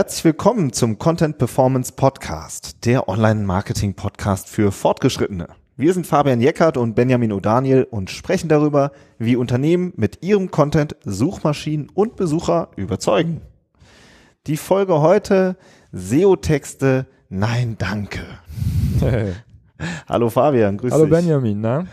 [0.00, 5.48] Herzlich willkommen zum Content Performance Podcast, der Online-Marketing-Podcast für Fortgeschrittene.
[5.76, 10.96] Wir sind Fabian Jeckert und Benjamin O'Daniel und sprechen darüber, wie Unternehmen mit ihrem Content
[11.04, 13.42] Suchmaschinen und Besucher überzeugen.
[14.46, 15.58] Die Folge heute
[15.92, 18.22] SEO-Texte, nein, danke.
[20.08, 21.14] Hallo Fabian, grüß Hallo dich.
[21.14, 21.84] Hallo Benjamin, na?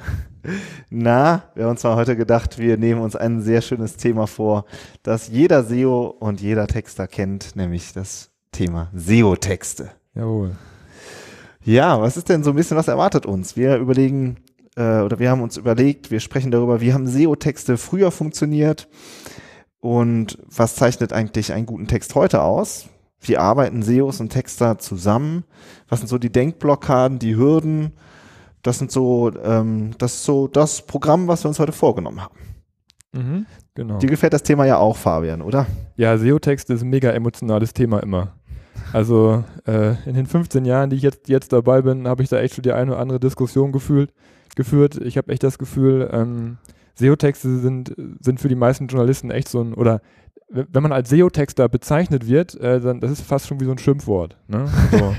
[0.90, 4.66] Na, wir haben uns mal heute gedacht, wir nehmen uns ein sehr schönes Thema vor,
[5.04, 9.92] das jeder SEO und jeder Texter kennt, nämlich das Thema SEO-Texte.
[10.14, 10.56] Jawohl.
[11.64, 13.58] Ja, was ist denn so ein bisschen, was erwartet uns?
[13.58, 14.38] Wir überlegen,
[14.76, 18.88] äh, oder wir haben uns überlegt, wir sprechen darüber, wie haben SEO-Texte früher funktioniert
[19.80, 22.88] und was zeichnet eigentlich einen guten Text heute aus?
[23.20, 25.44] Wie arbeiten SEOs und Texter zusammen?
[25.90, 27.94] Was sind so die Denkblockaden, die Hürden?
[28.64, 32.36] Das sind so, ähm, das ist so das Programm, was wir uns heute vorgenommen haben.
[33.14, 33.98] Mhm, genau.
[34.00, 35.66] Dir gefällt das Thema ja auch, Fabian, oder?
[35.96, 38.34] Ja, SEO-Text ist ein mega emotionales Thema immer.
[38.94, 42.40] Also äh, in den 15 Jahren, die ich jetzt, jetzt dabei bin, habe ich da
[42.40, 44.14] echt schon die eine oder andere Diskussion gefühlt,
[44.56, 44.98] geführt.
[44.98, 46.58] Ich habe echt das Gefühl, ähm,
[46.96, 50.02] SEO-Texte sind, sind für die meisten Journalisten echt so ein, oder
[50.50, 53.78] wenn man als SEO-Texter bezeichnet wird, äh, dann das ist fast schon wie so ein
[53.78, 54.38] Schimpfwort.
[54.48, 54.66] Ne?
[54.92, 55.16] So.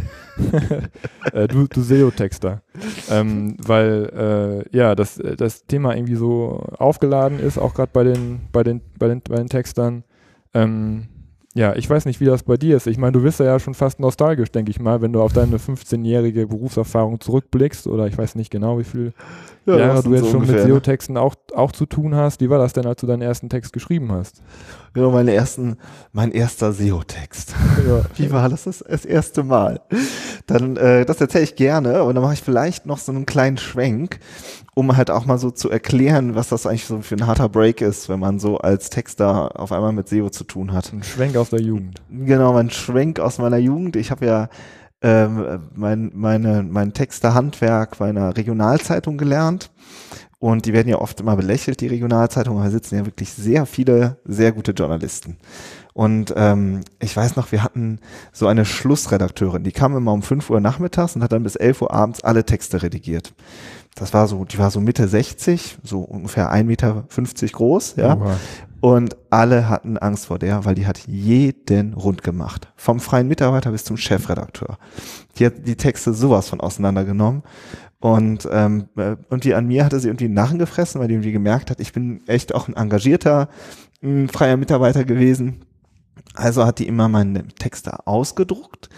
[1.33, 2.63] äh, du, du SEO-Texter.
[3.11, 8.41] Ähm, weil äh, ja, das, das Thema irgendwie so aufgeladen ist, auch gerade bei den,
[8.53, 10.05] bei, den, bei, den, bei den Textern.
[10.55, 11.09] Ähm,
[11.59, 12.87] ja, ich weiß nicht, wie das bei dir ist.
[12.87, 15.57] Ich meine, du bist ja schon fast nostalgisch, denke ich mal, wenn du auf deine
[15.57, 19.13] 15-jährige Berufserfahrung zurückblickst oder ich weiß nicht genau, wie viel
[19.67, 20.75] ja, Jahre du jetzt so schon ungefähr, mit ne?
[20.75, 22.41] SEO-Texten auch, auch zu tun hast.
[22.41, 24.41] Wie war das denn, als du deinen ersten Text geschrieben hast?
[24.95, 25.79] Genau, meine ersten,
[26.13, 27.57] mein erster SEO-Text.
[27.89, 28.03] Ja.
[28.15, 29.81] Wie war das, das das erste Mal?
[30.47, 33.59] Dann, äh, das erzähle ich gerne und dann mache ich vielleicht noch so einen kleinen
[33.59, 34.21] Schwenk,
[34.79, 37.81] um halt auch mal so zu erklären, was das eigentlich so für ein harter Break
[37.81, 40.93] ist, wenn man so als Texter auf einmal mit SEO zu tun hat.
[40.93, 42.01] Ein Schwenk aus der Jugend.
[42.09, 43.97] Genau, ein Schwenk aus meiner Jugend.
[43.97, 44.49] Ich habe ja
[45.03, 49.73] ähm, mein, meine, mein Texterhandwerk bei einer Regionalzeitung gelernt.
[50.39, 54.19] Und die werden ja oft immer belächelt, die Regionalzeitungen, da sitzen ja wirklich sehr viele,
[54.25, 55.39] sehr gute Journalisten.
[55.93, 57.99] Und ähm, ich weiß noch, wir hatten
[58.31, 61.83] so eine Schlussredakteurin, die kam immer um 5 Uhr nachmittags und hat dann bis 11
[61.83, 63.35] Uhr abends alle Texte redigiert.
[63.99, 67.05] Das war so, die war so Mitte 60, so ungefähr 1,50 Meter
[67.53, 68.17] groß, ja.
[68.17, 68.37] Oha.
[68.81, 72.73] Und alle hatten Angst vor der, weil die hat jeden rund gemacht.
[72.77, 74.79] Vom freien Mitarbeiter bis zum Chefredakteur.
[75.37, 77.43] Die hat die Texte sowas von auseinandergenommen.
[78.01, 81.71] Und ähm, irgendwie an mir hatte sie irgendwie einen Narren gefressen, weil die irgendwie gemerkt
[81.71, 83.49] hat, ich bin echt auch ein engagierter,
[84.01, 85.65] ein freier Mitarbeiter gewesen.
[86.35, 88.89] Also hat die immer meine Texte ausgedruckt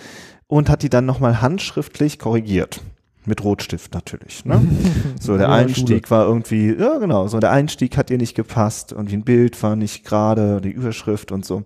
[0.46, 2.82] und hat die dann nochmal handschriftlich korrigiert.
[3.26, 4.44] Mit Rotstift natürlich.
[4.44, 4.60] Ne?
[5.20, 9.12] So, der Einstieg war irgendwie, ja genau, so der Einstieg hat ihr nicht gepasst und
[9.12, 11.64] ein Bild war nicht gerade, die Überschrift und so.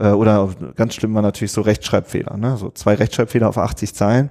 [0.00, 2.56] Äh, oder ganz schlimm war natürlich so Rechtschreibfehler, ne?
[2.56, 4.30] So zwei Rechtschreibfehler auf 80 Zeilen,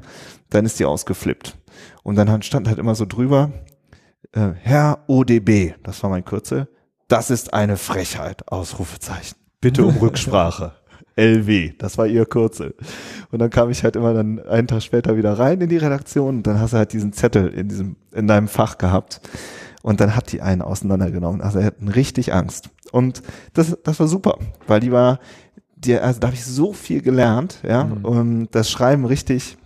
[0.49, 1.57] dann ist die ausgeflippt.
[2.03, 3.51] Und dann stand halt immer so drüber,
[4.31, 6.67] äh, Herr ODB, das war mein Kürzel,
[7.07, 9.37] das ist eine Frechheit, Ausrufezeichen.
[9.61, 10.73] Bitte um Rücksprache.
[11.15, 12.75] LW, das war ihr Kürzel.
[13.31, 16.37] Und dann kam ich halt immer dann einen Tag später wieder rein in die Redaktion
[16.37, 19.21] und dann hast du halt diesen Zettel in diesem, in deinem Fach gehabt.
[19.81, 21.41] Und dann hat die einen auseinandergenommen.
[21.41, 22.69] Also er hatten richtig Angst.
[22.91, 23.21] Und
[23.53, 25.19] das, das war super, weil die war,
[25.75, 28.05] die, also da habe ich so viel gelernt, ja, mhm.
[28.05, 29.57] und das Schreiben richtig,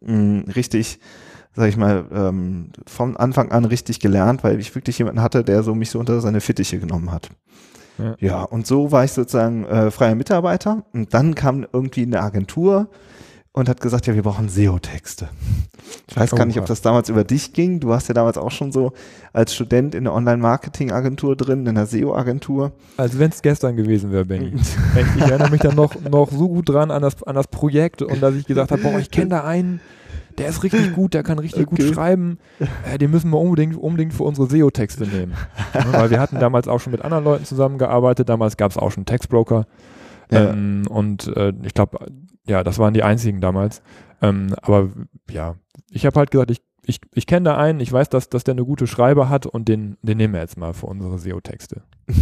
[0.00, 1.00] mh, mm, richtig,
[1.54, 5.62] sag ich mal, ähm, von Anfang an richtig gelernt, weil ich wirklich jemanden hatte, der
[5.62, 7.28] so mich so unter seine Fittiche genommen hat.
[7.98, 8.16] Ja.
[8.18, 12.88] ja, und so war ich sozusagen äh, freier Mitarbeiter und dann kam irgendwie eine Agentur
[13.52, 15.28] und hat gesagt, ja, wir brauchen SEO-Texte.
[16.08, 17.80] Ich weiß gar nicht, ob das damals über dich ging.
[17.80, 18.92] Du warst ja damals auch schon so
[19.34, 22.72] als Student in der Online-Marketing-Agentur drin, in der SEO-Agentur.
[22.96, 24.54] Als wenn es gestern gewesen wäre, Benny.
[25.16, 28.22] ich erinnere mich dann noch, noch so gut dran an das, an das Projekt und
[28.22, 29.80] dass ich gesagt habe, boah, ich kenne da einen,
[30.38, 31.82] der ist richtig gut, der kann richtig okay.
[31.84, 32.38] gut schreiben,
[32.90, 35.34] äh, den müssen wir unbedingt, unbedingt für unsere SEO-Texte nehmen.
[35.74, 38.90] ja, weil wir hatten damals auch schon mit anderen Leuten zusammengearbeitet, damals gab es auch
[38.90, 39.66] schon Textbroker.
[40.30, 40.50] Ja.
[40.50, 41.98] Ähm, und äh, ich glaube,
[42.46, 43.82] ja, das waren die einzigen damals.
[44.20, 44.88] Ähm, aber
[45.30, 45.56] ja,
[45.90, 48.52] ich habe halt gesagt, ich, ich, ich kenne da einen, ich weiß, dass, dass der
[48.52, 51.82] eine gute Schreiber hat und den, den nehmen wir jetzt mal für unsere SEO-Texte.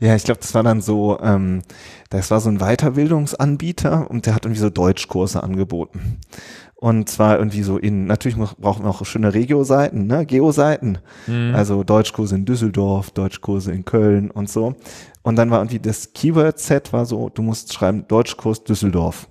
[0.00, 1.62] Ja, ich glaube, das war dann so, ähm,
[2.08, 6.20] das war so ein Weiterbildungsanbieter und der hat irgendwie so Deutschkurse angeboten.
[6.74, 10.98] Und zwar irgendwie so in, natürlich brauchen wir auch schöne Regio-Seiten, ne, Geo-Seiten.
[11.26, 11.54] Mhm.
[11.54, 14.76] Also Deutschkurse in Düsseldorf, Deutschkurse in Köln und so.
[15.22, 19.28] Und dann war irgendwie das Keyword-Set war so, du musst schreiben Deutschkurs Düsseldorf,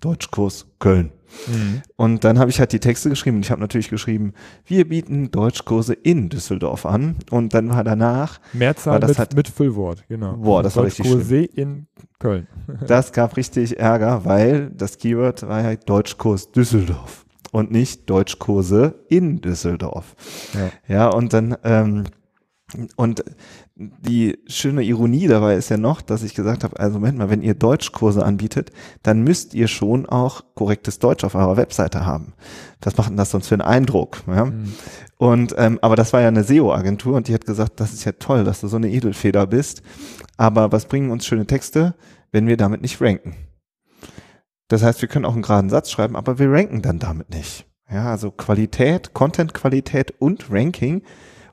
[0.00, 1.10] Deutschkurs Köln.
[1.46, 1.82] Mhm.
[1.96, 3.40] Und dann habe ich halt die Texte geschrieben.
[3.40, 4.32] Ich habe natürlich geschrieben,
[4.64, 7.16] wir bieten Deutschkurse in Düsseldorf an.
[7.30, 8.40] Und dann war danach.
[8.52, 10.36] Mehrzahl war das mit, halt, mit Füllwort, genau.
[10.36, 11.44] Boah, das war richtig schön.
[11.54, 11.86] in
[12.18, 12.46] Köln.
[12.86, 19.40] Das gab richtig Ärger, weil das Keyword war ja Deutschkurs Düsseldorf und nicht Deutschkurse in
[19.40, 20.14] Düsseldorf.
[20.54, 22.04] Ja, ja und dann ähm,
[22.96, 23.24] und
[23.80, 27.42] die schöne Ironie dabei ist ja noch, dass ich gesagt habe, also Moment mal, wenn
[27.42, 28.72] ihr Deutschkurse anbietet,
[29.04, 32.32] dann müsst ihr schon auch korrektes Deutsch auf eurer Webseite haben.
[32.82, 34.18] Was macht denn das sonst für einen Eindruck?
[34.26, 34.46] Ja?
[34.46, 34.72] Mhm.
[35.16, 38.12] Und ähm, aber das war ja eine SEO-Agentur und die hat gesagt, das ist ja
[38.12, 39.82] toll, dass du so eine Edelfeder bist.
[40.36, 41.94] Aber was bringen uns schöne Texte,
[42.32, 43.36] wenn wir damit nicht ranken?
[44.66, 47.64] Das heißt, wir können auch einen geraden Satz schreiben, aber wir ranken dann damit nicht.
[47.90, 51.02] Ja, also Qualität, Content-Qualität und Ranking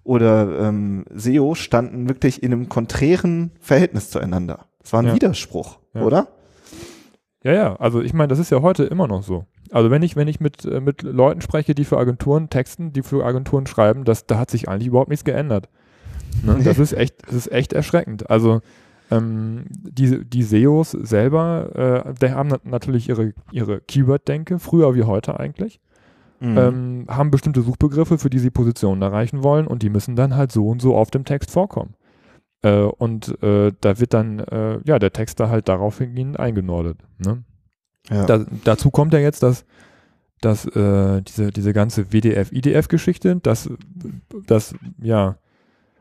[0.06, 4.68] oder ähm, SEO standen wirklich in einem konträren Verhältnis zueinander.
[4.81, 5.16] Es war ein ja.
[5.16, 6.04] Widerspruch, ja.
[6.04, 6.28] oder?
[7.44, 9.46] Ja, ja, also ich meine, das ist ja heute immer noch so.
[9.72, 13.02] Also wenn ich, wenn ich mit, äh, mit Leuten spreche, die für Agenturen texten, die
[13.02, 15.69] für Agenturen schreiben, das, da hat sich eigentlich überhaupt nichts geändert.
[16.44, 16.60] Ne?
[16.63, 18.30] Das ist echt, das ist echt erschreckend.
[18.30, 18.62] Also
[19.10, 25.40] ähm, die, die SEOs selber, äh, die haben natürlich ihre, ihre Keyword-Denke, früher wie heute
[25.40, 25.80] eigentlich
[26.39, 26.57] mhm.
[26.57, 30.51] ähm, haben bestimmte Suchbegriffe, für die sie Positionen erreichen wollen und die müssen dann halt
[30.51, 31.95] so und so auf dem Text vorkommen.
[32.61, 36.97] Äh, und äh, da wird dann äh, ja der Text da halt daraufhin eingenordet.
[37.17, 37.43] Ne?
[38.09, 38.25] Ja.
[38.25, 39.65] Da, dazu kommt ja jetzt, dass
[40.41, 43.69] dass äh, diese, diese ganze WDF-IDF-Geschichte, das,
[44.45, 45.37] das, ja,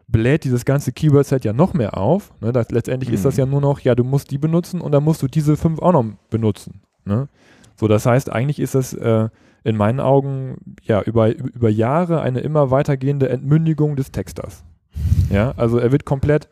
[0.06, 2.32] bläht dieses ganze Keyword-Set ja noch mehr auf.
[2.40, 2.52] Ne?
[2.52, 3.14] Das, letztendlich mhm.
[3.14, 3.40] ist das mhm.
[3.40, 5.92] ja nur noch, ja, du musst die benutzen und dann musst du diese fünf auch
[5.92, 6.82] noch benutzen.
[7.04, 7.28] Ne?
[7.76, 9.28] So, das heißt, eigentlich ist das äh,
[9.64, 14.62] in meinen Augen ja über, über Jahre eine immer weitergehende Entmündigung des Texters.
[15.30, 16.48] Ja, also er wird komplett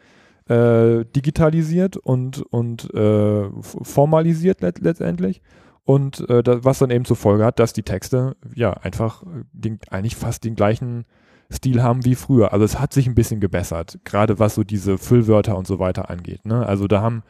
[0.49, 5.43] äh, digitalisiert und, und äh, formalisiert let letztendlich.
[5.85, 9.79] Und äh, das, was dann eben zur Folge hat, dass die Texte ja einfach den,
[9.91, 11.05] eigentlich fast den gleichen
[11.53, 12.53] Stil haben wie früher.
[12.53, 16.09] Also es hat sich ein bisschen gebessert, gerade was so diese Füllwörter und so weiter
[16.09, 16.47] angeht.
[16.47, 16.65] Ne?
[16.65, 17.23] Also da haben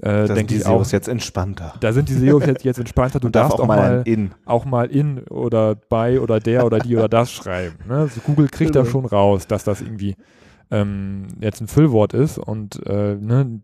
[0.00, 1.74] äh, da sind die SEOs jetzt entspannter.
[1.80, 3.18] Da sind die SEOs jetzt, jetzt entspannter.
[3.18, 4.32] Du darfst auch, auch mal in.
[4.44, 7.76] auch mal in oder bei oder der oder die oder das schreiben.
[7.88, 7.96] Ne?
[7.96, 8.84] Also Google kriegt genau.
[8.84, 10.14] da schon raus, dass das irgendwie
[10.70, 13.60] ähm, jetzt ein Füllwort ist und äh, ne,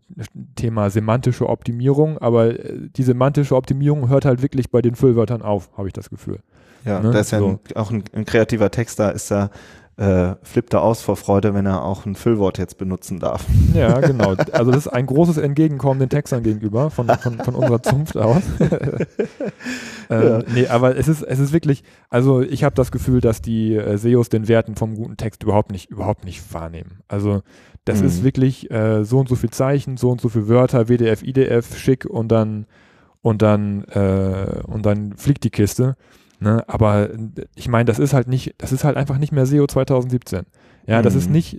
[0.55, 5.69] Thema semantische Optimierung, aber äh, die semantische Optimierung hört halt wirklich bei den Füllwörtern auf,
[5.77, 6.39] habe ich das Gefühl.
[6.83, 7.11] Ja, ne?
[7.11, 7.47] da ist ja so.
[7.47, 9.49] ein, auch ein, ein kreativer Texter, ist da
[9.97, 13.45] äh, flippt er aus vor Freude, wenn er auch ein Füllwort jetzt benutzen darf.
[13.73, 14.35] Ja, genau.
[14.51, 18.43] Also das ist ein großes Entgegenkommen den Textern gegenüber von, von, von unserer Zunft aus.
[20.09, 20.39] ähm, ja.
[20.53, 23.97] Nee, aber es ist, es ist wirklich, also ich habe das Gefühl, dass die äh,
[23.97, 26.99] SEOs den Werten vom guten Text überhaupt nicht, überhaupt nicht wahrnehmen.
[27.07, 27.41] Also
[27.85, 28.07] das mhm.
[28.07, 31.77] ist wirklich äh, so und so viel Zeichen, so und so viele Wörter, WDF, IDF,
[31.77, 32.65] schick und dann
[33.21, 35.95] und dann äh, und dann fliegt die Kiste.
[36.39, 36.63] Ne?
[36.67, 37.09] Aber
[37.55, 40.43] ich meine, das ist halt nicht, das ist halt einfach nicht mehr SEO 2017.
[40.87, 41.03] Ja, mhm.
[41.03, 41.33] das ist mhm.
[41.33, 41.57] nicht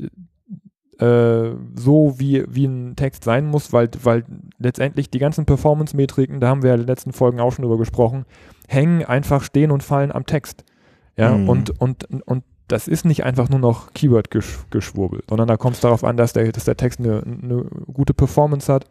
[0.98, 4.24] äh, so, wie, wie ein Text sein muss, weil, weil
[4.58, 7.78] letztendlich die ganzen Performance-Metriken, da haben wir ja in den letzten Folgen auch schon drüber
[7.78, 8.24] gesprochen,
[8.68, 10.64] hängen einfach stehen und fallen am Text.
[11.16, 11.48] Ja, mhm.
[11.48, 16.04] und, und, und das ist nicht einfach nur noch Keyword-Geschwurbel, sondern da kommt es darauf
[16.04, 18.86] an, dass der, dass der Text eine, eine gute Performance hat,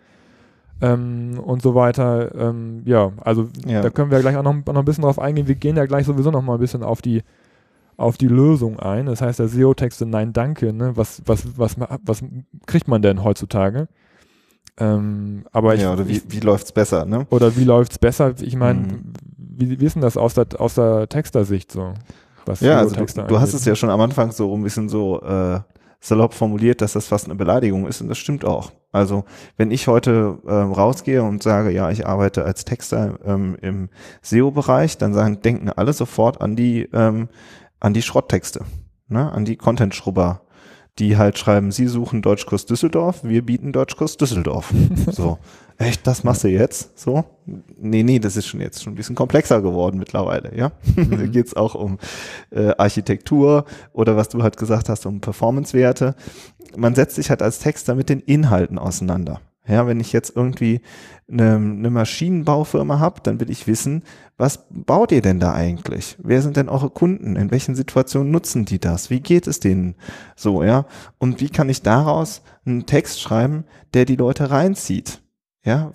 [0.82, 2.34] ähm, und so weiter.
[2.36, 3.82] Ähm, ja, also ja.
[3.82, 5.48] da können wir gleich auch noch, noch ein bisschen drauf eingehen.
[5.48, 7.24] Wir gehen ja gleich sowieso noch mal ein bisschen auf die
[7.98, 9.06] auf die Lösung ein.
[9.06, 10.74] Das heißt, der SEO-Texte Nein, danke.
[10.74, 10.92] Ne?
[10.96, 12.24] Was, was, was, was
[12.66, 13.88] kriegt man denn heutzutage?
[14.78, 17.26] Ähm, aber ich, ja, oder wie, wie läuft's besser, ne?
[17.30, 18.34] Oder wie läuft's besser?
[18.42, 19.14] Ich meine, mhm.
[19.38, 21.94] wie, wie ist denn das aus der, aus der Texter-Sicht so?
[22.46, 25.22] Was ja, also du, du hast es ja schon am Anfang so ein bisschen so
[25.22, 25.62] äh,
[26.00, 28.72] salopp formuliert, dass das fast eine Beleidigung ist und das stimmt auch.
[28.96, 29.26] Also
[29.58, 33.90] wenn ich heute ähm, rausgehe und sage, ja, ich arbeite als Texter ähm, im
[34.22, 37.28] SEO-Bereich, dann sagen, denken alle sofort an die ähm,
[37.82, 38.64] an die Schrotttexte,
[39.10, 40.42] ne, an die Content-Schrubber,
[41.00, 44.74] die halt schreiben, sie suchen Deutschkurs Düsseldorf, wir bieten Deutschkurs Düsseldorf.
[45.12, 45.38] so.
[45.78, 46.98] Echt, das machst du jetzt?
[46.98, 47.26] So?
[47.46, 50.72] Nee, nee, das ist schon jetzt schon ein bisschen komplexer geworden mittlerweile, ja.
[50.96, 51.10] Mhm.
[51.18, 51.98] da geht's auch um
[52.52, 56.16] äh, Architektur oder was du halt gesagt hast, um Performance-Werte.
[56.78, 59.42] Man setzt sich halt als Texter mit den Inhalten auseinander.
[59.68, 60.82] Ja, wenn ich jetzt irgendwie
[61.30, 64.04] eine, eine Maschinenbaufirma habe, dann will ich wissen,
[64.38, 66.18] was baut ihr denn da eigentlich?
[66.22, 67.38] Wer sind denn eure Kunden?
[67.38, 69.10] In welchen Situationen nutzen die das?
[69.10, 69.96] Wie geht es denen
[70.36, 70.86] so, ja?
[71.20, 73.64] Und wie kann ich daraus einen Text schreiben,
[73.94, 75.22] der die Leute reinzieht?
[75.64, 75.94] Ja,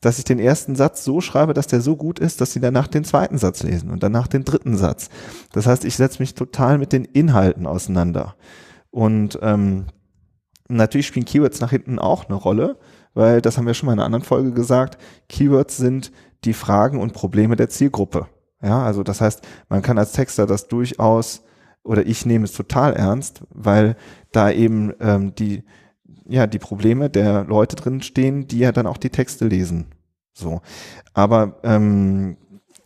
[0.00, 2.86] dass ich den ersten Satz so schreibe, dass der so gut ist, dass sie danach
[2.86, 5.08] den zweiten Satz lesen und danach den dritten Satz.
[5.52, 8.36] Das heißt, ich setze mich total mit den Inhalten auseinander.
[8.90, 9.86] Und ähm,
[10.68, 12.78] natürlich spielen Keywords nach hinten auch eine Rolle
[13.14, 14.98] weil das haben wir schon mal in einer anderen Folge gesagt,
[15.28, 16.12] Keywords sind
[16.44, 18.26] die Fragen und Probleme der Zielgruppe.
[18.62, 21.42] Ja, also das heißt, man kann als Texter das durchaus
[21.84, 23.96] oder ich nehme es total ernst, weil
[24.32, 25.64] da eben ähm, die
[26.28, 29.86] ja die Probleme der Leute drin stehen, die ja dann auch die Texte lesen.
[30.32, 30.60] So,
[31.14, 32.36] aber ähm,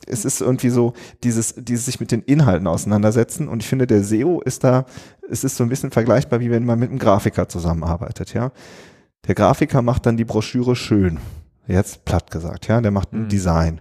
[0.06, 4.02] es ist irgendwie so dieses, dieses sich mit den Inhalten auseinandersetzen und ich finde, der
[4.02, 4.86] SEO ist da,
[5.28, 8.52] es ist so ein bisschen vergleichbar, wie wenn man mit einem Grafiker zusammenarbeitet, ja.
[9.26, 11.18] Der Grafiker macht dann die Broschüre schön,
[11.66, 13.28] jetzt platt gesagt, ja, der macht ein mhm.
[13.28, 13.80] Design.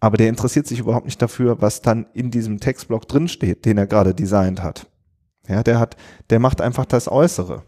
[0.00, 3.86] Aber der interessiert sich überhaupt nicht dafür, was dann in diesem Textblock drinsteht, den er
[3.86, 4.88] gerade designt hat.
[5.46, 5.96] Ja, der hat,
[6.30, 7.62] der macht einfach das Äußere.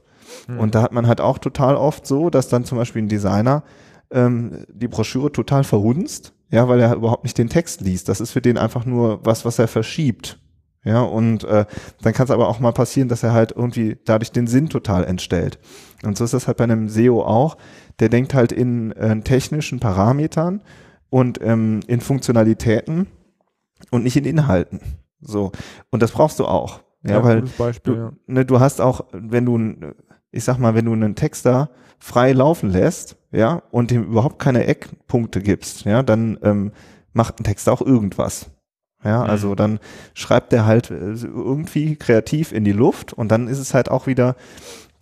[0.48, 0.58] Mhm.
[0.58, 3.62] Und da hat man halt auch total oft so, dass dann zum Beispiel ein Designer
[4.10, 8.08] ähm, die Broschüre total verhunzt ja, weil er überhaupt nicht den Text liest.
[8.08, 10.38] Das ist für den einfach nur was, was er verschiebt.
[10.84, 11.64] Ja, und äh,
[12.02, 15.04] dann kann es aber auch mal passieren, dass er halt irgendwie dadurch den Sinn total
[15.04, 15.58] entstellt.
[16.04, 17.56] Und so ist das halt bei einem SEO auch.
[18.00, 20.62] Der denkt halt in äh, technischen Parametern
[21.08, 23.06] und ähm, in Funktionalitäten
[23.90, 24.80] und nicht in Inhalten.
[25.20, 25.52] So.
[25.90, 26.80] Und das brauchst du auch.
[27.02, 28.12] Ja, ja weil Beispiel, du, ja.
[28.26, 29.94] Ne, du hast auch, wenn du,
[30.32, 34.66] ich sag mal, wenn du einen Texter frei laufen lässt, ja, und dem überhaupt keine
[34.66, 36.72] Eckpunkte gibst, ja, dann ähm,
[37.12, 38.50] macht ein Text auch irgendwas.
[39.04, 39.30] Ja, mhm.
[39.30, 39.78] also dann
[40.14, 44.06] schreibt der halt äh, irgendwie kreativ in die Luft und dann ist es halt auch
[44.06, 44.34] wieder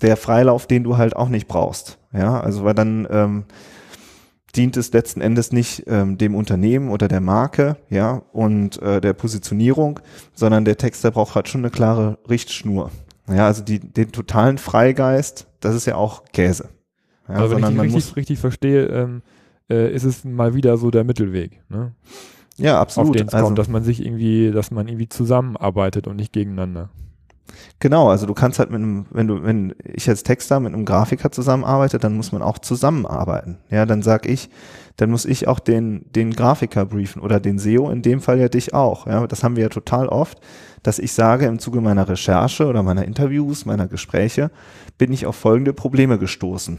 [0.00, 1.98] der Freilauf, den du halt auch nicht brauchst.
[2.12, 3.44] Ja, also weil dann ähm,
[4.54, 9.14] dient es letzten Endes nicht ähm, dem Unternehmen oder der Marke, ja, und äh, der
[9.14, 10.00] Positionierung,
[10.34, 12.90] sondern der Texter braucht halt schon eine klare Richtschnur.
[13.28, 16.68] Ja, also die, den totalen Freigeist, das ist ja auch Käse.
[17.28, 19.22] Ja, also wenn ich richtig, muss, richtig verstehe, ähm,
[19.70, 21.62] äh, ist es mal wieder so der Mittelweg.
[21.68, 21.92] Ne?
[22.56, 23.10] Ja, absolut.
[23.10, 26.90] Auf den es also, dass man sich irgendwie, dass man irgendwie zusammenarbeitet und nicht gegeneinander.
[27.80, 30.84] Genau, also du kannst halt mit einem, wenn du, wenn ich als Texter mit einem
[30.84, 33.58] Grafiker zusammenarbeite, dann muss man auch zusammenarbeiten.
[33.70, 34.48] Ja, dann sag ich,
[34.96, 38.48] dann muss ich auch den, den Grafiker briefen oder den SEO, in dem Fall ja
[38.48, 39.06] dich auch.
[39.06, 40.38] Ja, das haben wir ja total oft,
[40.82, 44.50] dass ich sage, im Zuge meiner Recherche oder meiner Interviews, meiner Gespräche,
[44.98, 46.78] bin ich auf folgende Probleme gestoßen.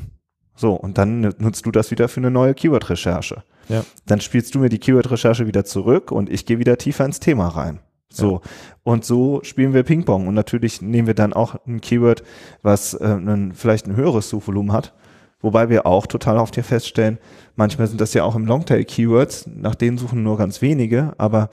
[0.55, 3.43] So, und dann nutzt du das wieder für eine neue Keyword-Recherche.
[3.69, 3.83] Ja.
[4.05, 7.47] Dann spielst du mir die Keyword-Recherche wieder zurück und ich gehe wieder tiefer ins Thema
[7.47, 7.79] rein.
[8.09, 8.33] So.
[8.33, 8.41] Ja.
[8.83, 10.27] Und so spielen wir Ping-Pong.
[10.27, 12.23] Und natürlich nehmen wir dann auch ein Keyword,
[12.61, 14.93] was äh, ein, vielleicht ein höheres Suchvolumen hat.
[15.41, 17.19] Wobei wir auch total oft hier feststellen,
[17.55, 21.49] manchmal sind das ja auch im Longtail-Keywords, nach denen suchen nur ganz wenige, aber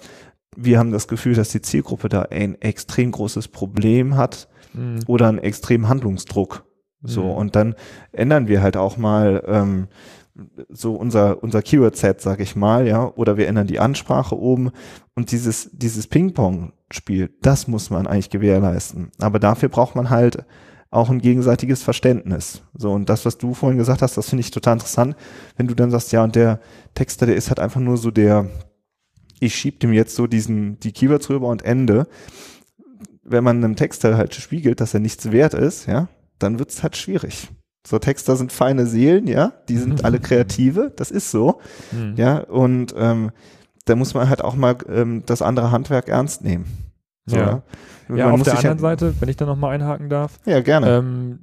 [0.57, 5.01] wir haben das Gefühl, dass die Zielgruppe da ein extrem großes Problem hat mhm.
[5.09, 6.65] oder einen extremen Handlungsdruck.
[7.03, 7.31] So, mhm.
[7.31, 7.75] und dann
[8.13, 9.89] ändern wir halt auch mal ähm,
[10.69, 14.71] so unser, unser Keyword-Set, sag ich mal, ja, oder wir ändern die Ansprache oben
[15.15, 19.11] und dieses, dieses Ping-Pong-Spiel, das muss man eigentlich gewährleisten.
[19.19, 20.45] Aber dafür braucht man halt
[20.91, 22.63] auch ein gegenseitiges Verständnis.
[22.75, 25.17] So, und das, was du vorhin gesagt hast, das finde ich total interessant,
[25.57, 26.61] wenn du dann sagst, ja, und der
[26.95, 28.47] Texter, der ist halt einfach nur so der,
[29.39, 32.09] ich schieb dem jetzt so diesen, die Keywords rüber und Ende.
[33.23, 36.09] Wenn man einem Texter halt spiegelt, dass er nichts wert ist, ja,
[36.41, 37.49] dann wird's halt schwierig.
[37.87, 41.61] So Texter sind feine Seelen, ja, die sind alle Kreative, das ist so,
[41.93, 42.15] mhm.
[42.17, 43.31] ja, und ähm,
[43.87, 46.67] da muss man halt auch mal ähm, das andere Handwerk ernst nehmen.
[47.27, 47.63] So, ja.
[48.09, 50.39] ja, ja auf der anderen halt, Seite, wenn ich da nochmal einhaken darf.
[50.45, 50.99] Ja, gerne.
[50.99, 51.39] Ähm,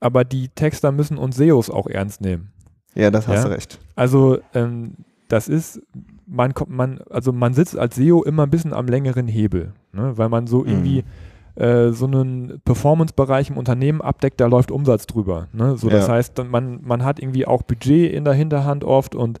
[0.00, 2.52] aber die Texter müssen uns SEOs auch ernst nehmen.
[2.94, 3.48] Ja, das hast ja?
[3.48, 3.78] du recht.
[3.96, 4.94] Also ähm,
[5.28, 5.82] das ist,
[6.26, 10.16] man kommt, man, also man sitzt als SEO immer ein bisschen am längeren Hebel, ne?
[10.16, 11.27] weil man so irgendwie mhm
[11.58, 15.48] äh, so einen Performance-Bereich im Unternehmen abdeckt, da läuft Umsatz drüber.
[15.52, 15.76] Ne?
[15.76, 16.14] So, das ja.
[16.14, 19.40] heißt, man, man hat irgendwie auch Budget in der Hinterhand oft und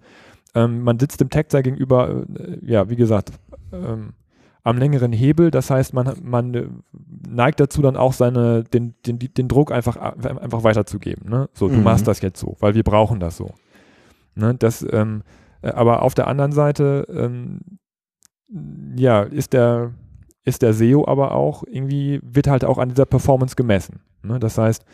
[0.54, 3.30] ähm, man sitzt dem Texter gegenüber, äh, ja, wie gesagt,
[3.72, 4.14] ähm,
[4.64, 5.52] am längeren Hebel.
[5.52, 6.82] Das heißt, man, man
[7.28, 11.30] neigt dazu, dann auch seine, den, den, den Druck einfach, einfach weiterzugeben.
[11.30, 11.48] Ne?
[11.52, 11.84] So, du mhm.
[11.84, 13.52] machst das jetzt so, weil wir brauchen das so.
[14.34, 14.54] Ne?
[14.54, 15.22] Das, ähm,
[15.62, 17.60] äh, aber auf der anderen Seite, ähm,
[18.96, 19.92] ja, ist der,
[20.48, 24.00] ist der SEO aber auch irgendwie, wird halt auch an dieser Performance gemessen.
[24.22, 24.38] Ne?
[24.38, 24.84] Das heißt,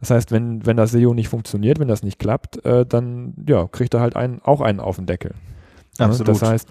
[0.00, 3.66] das heißt, wenn, wenn das SEO nicht funktioniert, wenn das nicht klappt, äh, dann ja,
[3.66, 5.32] kriegt er halt einen, auch einen auf den Deckel.
[5.98, 6.06] Ne?
[6.06, 6.28] Absolut.
[6.28, 6.68] Das heißt,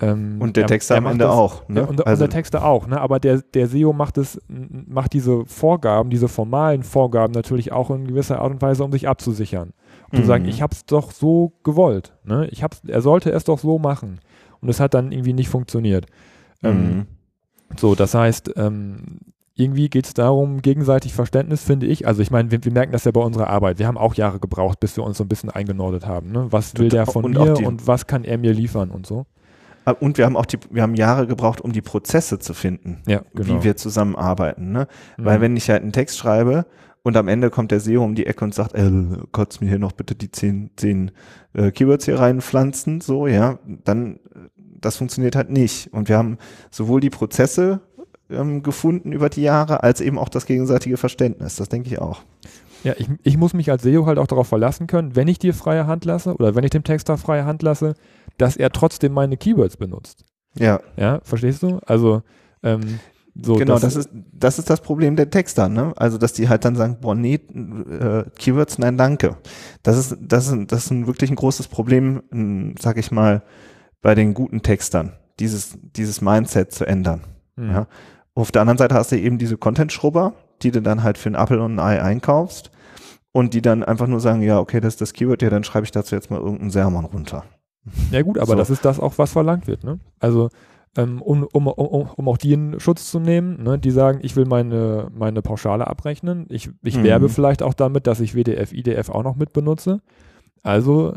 [0.00, 1.68] ähm, und der Texter am Ende das, auch.
[1.68, 1.84] Ne?
[1.84, 3.00] Und, also, und, der Texter auch, ne?
[3.00, 8.06] aber der, der SEO macht es, macht diese Vorgaben, diese formalen Vorgaben natürlich auch in
[8.06, 9.72] gewisser Art und Weise, um sich abzusichern.
[10.10, 10.22] Um mhm.
[10.22, 12.14] zu sagen, ich habe es doch so gewollt.
[12.24, 12.48] Ne?
[12.50, 14.20] Ich hab's, er sollte es doch so machen.
[14.60, 16.06] Und es hat dann irgendwie nicht funktioniert.
[16.62, 16.90] Ähm, mhm.
[16.90, 17.06] Ähm,
[17.76, 19.20] so, das heißt, ähm,
[19.54, 22.06] irgendwie geht es darum, gegenseitig Verständnis, finde ich.
[22.06, 23.78] Also ich meine, wir, wir, merken das ja bei unserer Arbeit.
[23.78, 26.32] Wir haben auch Jahre gebraucht, bis wir uns so ein bisschen eingenordet haben.
[26.32, 26.46] Ne?
[26.50, 29.26] Was will der von und mir und was kann er mir liefern und so.
[29.84, 33.02] Ah, und wir haben auch die, wir haben Jahre gebraucht, um die Prozesse zu finden,
[33.06, 33.60] ja, genau.
[33.60, 34.72] wie wir zusammenarbeiten.
[34.72, 34.86] Ne?
[35.16, 35.24] Mhm.
[35.24, 36.66] Weil wenn ich halt einen Text schreibe
[37.02, 38.90] und am Ende kommt der SEO um die Ecke und sagt, äh,
[39.32, 41.12] kannst mir hier noch bitte die zehn, zehn
[41.54, 44.20] äh, Keywords hier reinpflanzen, so, ja, dann
[44.80, 45.92] das funktioniert halt nicht.
[45.92, 46.38] Und wir haben
[46.70, 47.80] sowohl die Prozesse
[48.30, 51.56] ähm, gefunden über die Jahre, als eben auch das gegenseitige Verständnis.
[51.56, 52.22] Das denke ich auch.
[52.82, 55.52] Ja, ich, ich muss mich als SEO halt auch darauf verlassen können, wenn ich dir
[55.52, 57.94] freie Hand lasse oder wenn ich dem Texter freie Hand lasse,
[58.38, 60.24] dass er trotzdem meine Keywords benutzt.
[60.58, 60.80] Ja.
[60.96, 61.80] Ja, verstehst du?
[61.86, 62.22] Also,
[62.62, 63.00] ähm,
[63.40, 65.92] so, genau, das, das, ist, das ist das Problem der Texter, ne?
[65.96, 69.36] Also, dass die halt dann sagen, boah, nee, äh, Keywords, nein, danke.
[69.82, 73.42] Das ist, das ist, das ist ein wirklich ein großes Problem, sag ich mal,
[74.02, 77.22] bei den guten Textern, dieses, dieses Mindset zu ändern.
[77.56, 77.70] hm.
[77.70, 77.86] Ja.
[78.34, 81.34] Auf der anderen Seite hast du eben diese Content-Schrubber, die du dann halt für einen
[81.34, 82.70] Apple und ein Ei einkaufst
[83.32, 85.84] und die dann einfach nur sagen, ja, okay, das ist das Keyword, ja, dann schreibe
[85.84, 87.44] ich dazu jetzt mal irgendeinen Sermon runter.
[88.12, 88.54] Ja gut, aber So.
[88.56, 89.84] das ist das auch, was verlangt wird.
[89.84, 89.98] Ne?
[90.20, 90.48] Also
[90.96, 93.78] ähm, um, um, um, um auch die in Schutz zu nehmen, ne?
[93.78, 96.46] die sagen, ich will meine, meine Pauschale abrechnen.
[96.50, 97.04] Ich, ich Mhm.
[97.04, 100.00] werbe vielleicht auch damit, dass ich WDF, IDF auch noch mit benutze.
[100.62, 101.14] Also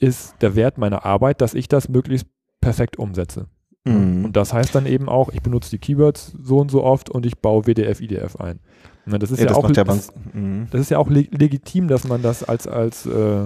[0.00, 2.26] ist der Wert meiner Arbeit, dass ich das möglichst
[2.60, 3.46] perfekt umsetze.
[3.84, 4.24] Mhm.
[4.26, 7.24] Und das heißt dann eben auch, ich benutze die Keywords so und so oft und
[7.24, 8.60] ich baue WDF, IDF ein.
[9.06, 10.66] Ne, das ist ja, das auch ja das, mhm.
[10.70, 13.44] das ist ja auch le legitim, dass man das als, als äh,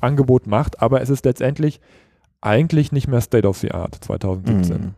[0.00, 1.80] Angebot macht, aber es ist letztendlich
[2.40, 4.94] eigentlich nicht mehr State of the Art 2017, Mhm.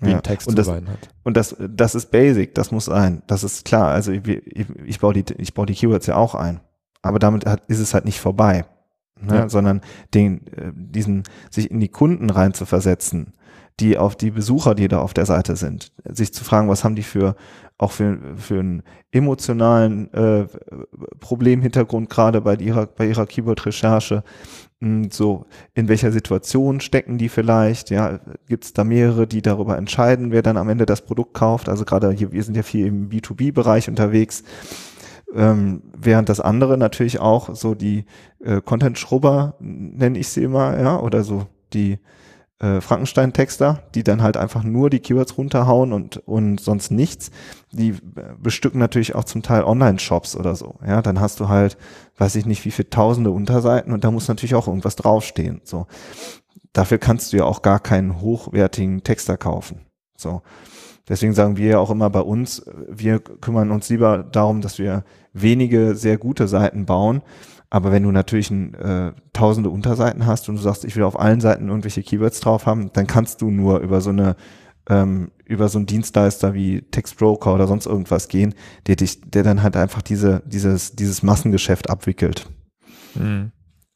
[0.00, 0.16] wie Ja.
[0.16, 1.08] ein Text und zu das, sein hat.
[1.24, 3.22] Und das, das ist basic, das muss sein.
[3.26, 3.88] Das ist klar.
[3.88, 6.60] Also ich, ich, ich baue die, ich baue die Keywords ja auch ein.
[7.02, 8.64] Aber damit hat, ist es halt nicht vorbei.
[9.20, 9.34] Ne?
[9.34, 9.48] Ja.
[9.48, 9.80] Sondern
[10.14, 13.32] den, äh, diesen, sich in die Kunden rein zu versetzen,
[13.80, 16.96] die auf die Besucher, die da auf der Seite sind, sich zu fragen, was haben
[16.96, 17.36] die für,
[17.78, 18.82] auch für, für einen
[19.12, 20.46] emotionalen äh,
[21.20, 24.22] Problemhintergrund gerade bei ihrer, bei ihrer Keyword-Recherche.
[24.80, 27.90] Hm, So, in welcher Situation stecken die vielleicht?
[27.90, 28.18] Ja,
[28.48, 31.68] gibt es da mehrere, die darüber entscheiden, wer dann am Ende das Produkt kauft?
[31.68, 34.42] Also gerade hier, wir sind ja viel im B2B-Bereich unterwegs.
[35.36, 38.06] Ähm, während das andere natürlich auch so die
[38.40, 41.98] äh, Content-Schrubber, nenne ich sie immer, ja, oder so die
[42.58, 47.30] äh, Frankenstein-Texter, die dann halt einfach nur die Keywords runterhauen und, und sonst nichts.
[47.70, 47.94] Die äh,
[48.38, 50.76] bestücken natürlich auch zum Teil Online-Shops oder so.
[50.86, 51.76] Ja, dann hast du halt,
[52.16, 55.60] weiß ich nicht, wie viele tausende Unterseiten und da muss natürlich auch irgendwas draufstehen.
[55.64, 55.86] So.
[56.72, 59.82] Dafür kannst du ja auch gar keinen hochwertigen Texter kaufen.
[60.16, 60.40] So.
[61.08, 64.78] Deswegen sagen wir ja auch immer bei uns, äh, wir kümmern uns lieber darum, dass
[64.78, 65.04] wir
[65.40, 67.22] wenige sehr gute Seiten bauen.
[67.68, 71.18] Aber wenn du natürlich ein, äh, tausende Unterseiten hast und du sagst, ich will auf
[71.18, 74.36] allen Seiten irgendwelche Keywords drauf haben, dann kannst du nur über so eine
[74.88, 78.54] ähm, über so einen Dienstleister wie Textbroker oder sonst irgendwas gehen,
[78.86, 82.46] der dich, der dann halt einfach diese, dieses, dieses Massengeschäft abwickelt.
[83.14, 83.50] Mhm.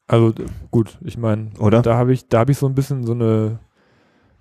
[0.07, 0.33] Also
[0.69, 1.51] gut, ich meine,
[1.81, 3.59] da habe ich, da habe ich so ein bisschen so eine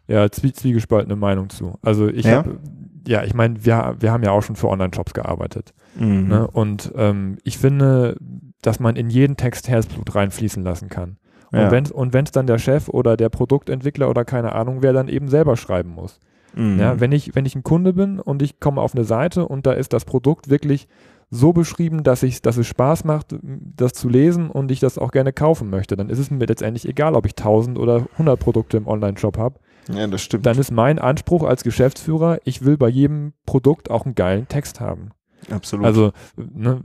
[0.08, 1.78] ja, zwie zwiegespaltene Meinung zu.
[1.82, 2.38] Also ich Ja?
[2.38, 2.58] habe,
[3.06, 5.72] ja, ich meine, wir, wir haben ja auch schon für Online-Shops gearbeitet.
[5.96, 6.28] Mhm.
[6.28, 6.46] Ne?
[6.46, 8.16] Und ähm, ich finde,
[8.62, 11.16] dass man in jeden Text Herzblut reinfließen lassen kann.
[11.52, 11.70] Und Ja.
[11.70, 15.28] wenn und wenn's dann der Chef oder der Produktentwickler oder keine Ahnung wer dann eben
[15.28, 16.20] selber schreiben muss.
[16.54, 16.78] Mhm.
[16.78, 19.66] Ja, wenn ich, wenn ich ein Kunde bin und ich komme auf eine Seite und
[19.66, 20.86] da ist das Produkt wirklich
[21.32, 25.12] so beschrieben, dass, ich, dass es Spaß macht, das zu lesen und ich das auch
[25.12, 28.76] gerne kaufen möchte, dann ist es mir letztendlich egal, ob ich 1000 oder 100 Produkte
[28.76, 29.60] im Online-Shop habe.
[29.92, 30.44] ja, das stimmt.
[30.44, 34.80] Dann ist mein Anspruch als Geschäftsführer, ich will bei jedem Produkt auch einen geilen Text
[34.80, 35.10] haben.
[35.48, 35.86] Absolut.
[35.86, 36.80] Also, ne,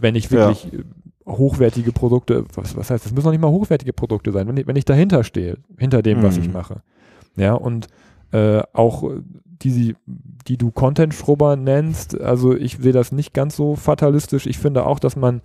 [0.00, 0.48] wenn ich Ja.
[0.48, 0.84] wirklich äh,
[1.26, 4.66] hochwertige Produkte, was, was heißt, das müssen noch nicht mal hochwertige Produkte sein, wenn ich,
[4.66, 6.52] wenn ich dahinter stehe, hinter dem, was ich Mhm.
[6.52, 6.82] mache.
[7.36, 7.88] Ja, und
[8.32, 9.10] äh, auch
[9.62, 9.96] die,
[10.46, 14.46] die du Content-Schrubber nennst, also ich sehe das nicht ganz so fatalistisch.
[14.46, 15.40] Ich finde auch, dass man,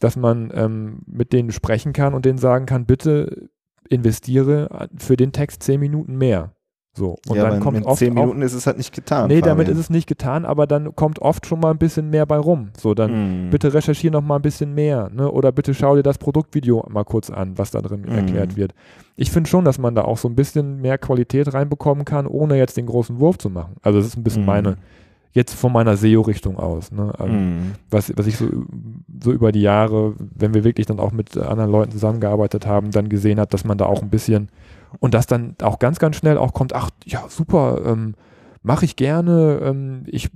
[0.00, 3.48] dass man ähm, mit denen sprechen kann und denen sagen kann, bitte
[3.88, 6.52] investiere für den Text zehn Minuten mehr.
[6.94, 7.16] So.
[7.26, 9.28] Und ja, dann kommt in oft zehn auch, Minuten ist es halt nicht getan.
[9.28, 9.78] Nee, damit Fabian.
[9.78, 12.68] ist es nicht getan, aber dann kommt oft schon mal ein bisschen mehr bei rum.
[12.76, 13.50] So, dann Mhm.
[13.50, 15.30] bitte recherchiere noch mal ein bisschen mehr, ne?
[15.30, 18.14] Oder bitte schau dir das Produktvideo mal kurz an, was da drin Mhm.
[18.14, 18.74] erklärt wird.
[19.16, 22.58] Ich finde schon, dass man da auch so ein bisschen mehr Qualität reinbekommen kann, ohne
[22.58, 23.76] jetzt den großen Wurf zu machen.
[23.82, 24.46] Also das ist ein bisschen Mhm.
[24.46, 24.76] meine,
[25.32, 27.10] jetzt von meiner SEO-Richtung aus, ne?
[27.18, 27.34] Also,
[27.88, 28.46] was, was ich so,
[29.22, 33.08] so über die Jahre, wenn wir wirklich dann auch mit anderen Leuten zusammengearbeitet haben, dann
[33.08, 34.50] gesehen hat, dass man da auch ein bisschen
[35.00, 38.14] und das dann auch ganz, ganz schnell auch kommt, ach ja, super, ähm,
[38.62, 40.26] mache ich gerne, ähm, ich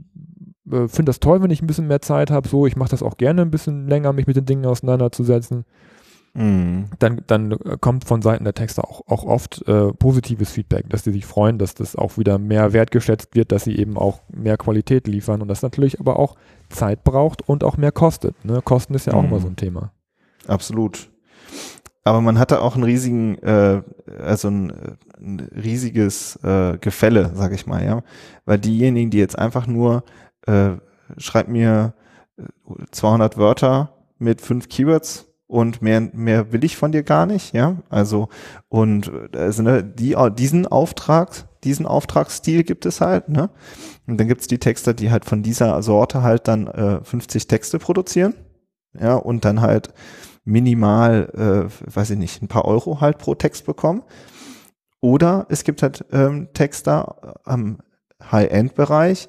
[0.70, 3.02] äh, finde das toll, wenn ich ein bisschen mehr Zeit habe, so, ich mache das
[3.02, 5.64] auch gerne ein bisschen länger, mich mit den Dingen auseinanderzusetzen.
[6.34, 6.86] Mhm.
[6.98, 11.02] Dann, dann äh, kommt von Seiten der Texter auch, auch oft äh, positives Feedback, dass
[11.02, 14.58] die sich freuen, dass das auch wieder mehr wertgeschätzt wird, dass sie eben auch mehr
[14.58, 16.36] Qualität liefern und das natürlich aber auch
[16.68, 18.44] Zeit braucht und auch mehr kostet.
[18.44, 18.60] Ne?
[18.62, 19.28] Kosten ist ja auch Mhm.
[19.28, 19.92] immer so ein Thema.
[20.46, 21.08] Absolut.
[22.06, 23.82] Aber man hatte auch einen riesigen, äh,
[24.22, 24.72] also ein,
[25.18, 28.04] ein riesiges äh, Gefälle, sag ich mal, ja.
[28.44, 30.04] Weil diejenigen, die jetzt einfach nur,
[30.46, 30.74] äh,
[31.18, 31.94] schreib mir
[32.38, 32.44] äh,
[32.92, 37.78] 200 Wörter mit fünf Keywords und mehr, mehr will ich von dir gar nicht, ja.
[37.88, 38.28] Also,
[38.68, 43.50] und äh, also, ne, die, diesen Auftrag, diesen Auftragsstil gibt es halt, ne.
[44.06, 47.80] Und dann gibt's die Texter, die halt von dieser Sorte halt dann äh, 50 Texte
[47.80, 48.34] produzieren.
[48.96, 49.92] ja, und dann halt
[50.46, 54.02] minimal, äh, weiß ich nicht, ein paar Euro halt pro Text bekommen.
[55.02, 57.78] Oder es gibt halt ähm, Texter am
[58.32, 59.28] High-End-Bereich,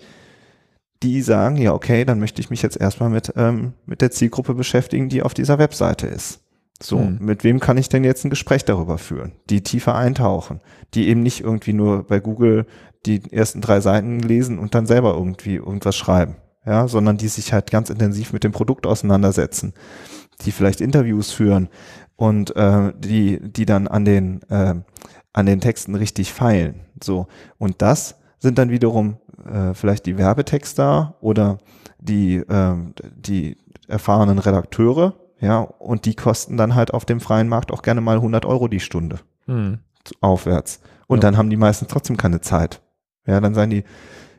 [1.03, 4.53] die sagen, ja, okay, dann möchte ich mich jetzt erstmal mit, ähm, mit der Zielgruppe
[4.53, 6.39] beschäftigen, die auf dieser Webseite ist.
[6.81, 7.17] So, hm.
[7.19, 9.33] mit wem kann ich denn jetzt ein Gespräch darüber führen?
[9.49, 10.61] Die tiefer eintauchen,
[10.93, 12.67] die eben nicht irgendwie nur bei Google
[13.05, 17.53] die ersten drei Seiten lesen und dann selber irgendwie irgendwas schreiben, ja, sondern die sich
[17.53, 19.73] halt ganz intensiv mit dem Produkt auseinandersetzen,
[20.41, 21.69] die vielleicht Interviews führen
[22.15, 24.75] und äh, die, die dann an den, äh,
[25.33, 26.81] an den Texten richtig feilen.
[27.01, 31.57] So, und das sind dann wiederum äh, vielleicht die Werbetexter oder
[31.99, 32.75] die, äh,
[33.15, 38.01] die erfahrenen Redakteure, ja, und die kosten dann halt auf dem freien Markt auch gerne
[38.01, 39.79] mal 100 Euro die Stunde hm.
[40.19, 40.79] aufwärts.
[41.05, 41.21] Und ja.
[41.21, 42.81] dann haben die meisten trotzdem keine Zeit.
[43.25, 43.83] Ja, dann seien die,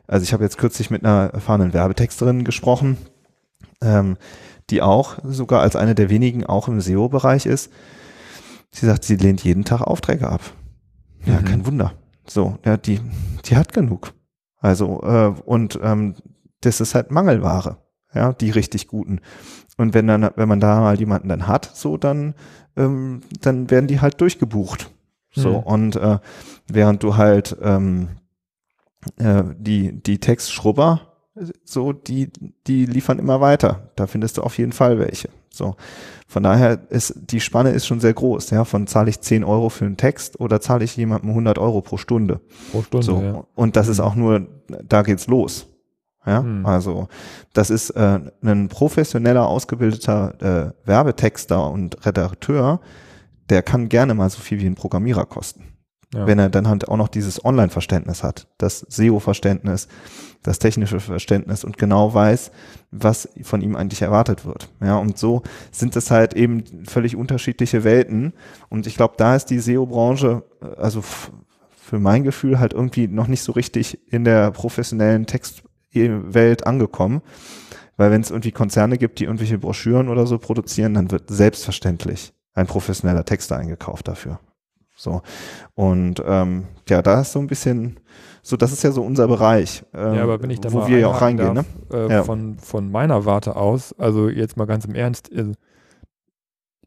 [0.07, 2.97] also ich habe jetzt kürzlich mit einer erfahrenen Werbetexterin gesprochen,
[3.81, 4.17] ähm,
[4.69, 7.71] die auch sogar als eine der wenigen auch im SEO-Bereich ist.
[8.71, 10.41] Sie sagt, sie lehnt jeden Tag Aufträge ab.
[11.25, 11.45] Ja, mhm.
[11.45, 11.93] kein Wunder.
[12.27, 12.99] So, ja, die,
[13.45, 14.13] die hat genug.
[14.59, 16.15] Also, äh, und ähm,
[16.61, 17.77] das ist halt Mangelware,
[18.13, 19.21] ja, die richtig guten.
[19.77, 22.35] Und wenn dann, wenn man da mal jemanden dann hat, so dann,
[22.75, 24.91] ähm, dann werden die halt durchgebucht.
[25.31, 25.63] So, mhm.
[25.63, 26.19] und äh,
[26.67, 28.09] während du halt ähm,
[29.17, 31.08] äh, die, die Textschrubber,
[31.63, 32.29] so, die,
[32.67, 33.89] die liefern immer weiter.
[33.95, 35.29] Da findest du auf jeden Fall welche.
[35.49, 35.75] So.
[36.27, 38.65] Von daher ist, die Spanne ist schon sehr groß, ja.
[38.65, 41.97] Von zahle ich 10 Euro für einen Text oder zahle ich jemandem 100 Euro pro
[41.97, 42.41] Stunde.
[42.71, 43.21] Pro Stunde, so.
[43.21, 43.43] ja.
[43.55, 44.47] Und das ist auch nur,
[44.87, 45.67] da geht's los.
[46.25, 46.65] Ja, hm.
[46.65, 47.07] also
[47.53, 52.81] das ist äh, ein professioneller, ausgebildeter äh, Werbetexter und Redakteur,
[53.49, 55.63] der kann gerne mal so viel wie ein Programmierer kosten.
[56.13, 56.25] Ja.
[56.25, 59.87] Wenn er dann halt auch noch dieses Online-Verständnis hat, das SEO-Verständnis,
[60.41, 62.51] das technische Verständnis und genau weiß,
[62.89, 64.69] was von ihm eigentlich erwartet wird.
[64.81, 68.33] Ja, und so sind es halt eben völlig unterschiedliche Welten.
[68.69, 73.27] Und ich glaube, da ist die SEO-Branche, äh, also für mein Gefühl halt irgendwie noch
[73.27, 77.21] nicht so richtig in der professionellen Textwelt angekommen.
[77.97, 82.33] Weil wenn es irgendwie Konzerne gibt, die irgendwelche Broschüren oder so produzieren, dann wird selbstverständlich
[82.53, 84.39] ein professioneller Texter eingekauft dafür.
[84.99, 85.21] So.
[85.75, 88.01] Und ähm, ja, da ist so ein bisschen,
[88.41, 90.99] so das ist ja so unser Bereich, ähm, ja, aber wenn ich da wo wir
[90.99, 91.55] ja auch reingehen.
[91.55, 91.97] Darf, ne?
[91.97, 92.23] Äh, ja.
[92.23, 95.53] von, von meiner Warte aus, also jetzt mal ganz im Ernst, äh,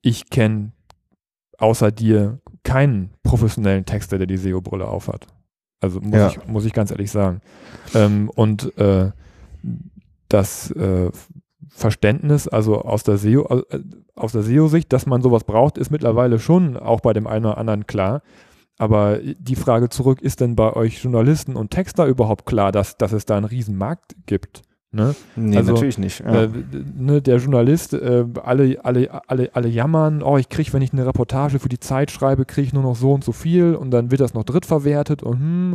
[0.02, 0.72] ich kenne
[1.56, 5.26] außer dir keinen professionellen Texter, der die SEO-Brille aufhat.
[5.80, 6.28] Also muss, ja.
[6.28, 7.40] ich, muss ich ganz ehrlich sagen.
[7.94, 9.10] Ähm, und äh,
[10.28, 11.10] das äh,
[11.70, 13.80] Verständnis, also aus der SEO, äh,
[14.22, 17.58] aus der SEO-Sicht, dass man sowas braucht, ist mittlerweile schon auch bei dem einen oder
[17.58, 18.22] anderen klar.
[18.78, 23.12] Aber die Frage zurück, ist denn bei euch Journalisten und Texter überhaupt klar, dass, dass
[23.12, 24.62] es da einen riesen Markt gibt?
[24.94, 25.14] Ne?
[25.36, 26.20] Nee, also, natürlich nicht.
[26.20, 26.44] Ja.
[26.44, 26.48] Äh,
[26.96, 31.06] ne, der Journalist, äh, alle, alle, alle, alle jammern, oh, ich kriege, wenn ich eine
[31.06, 34.10] Reportage für die Zeit schreibe, kriege ich nur noch so und so viel und dann
[34.10, 35.74] wird das noch drittverwertet und hm,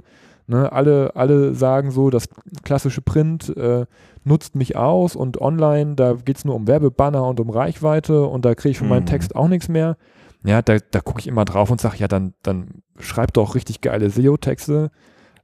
[0.50, 2.30] Ne, alle, alle sagen so, das
[2.64, 3.86] klassische Print äh,
[4.24, 8.46] nutzt mich aus und online, da geht es nur um Werbebanner und um Reichweite und
[8.46, 9.08] da kriege ich von meinem mhm.
[9.08, 9.98] Text auch nichts mehr.
[10.46, 13.82] Ja, da, da gucke ich immer drauf und sage, ja, dann, dann schreib doch richtig
[13.82, 14.90] geile SEO-Texte.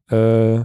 [0.10, 0.62] Äh,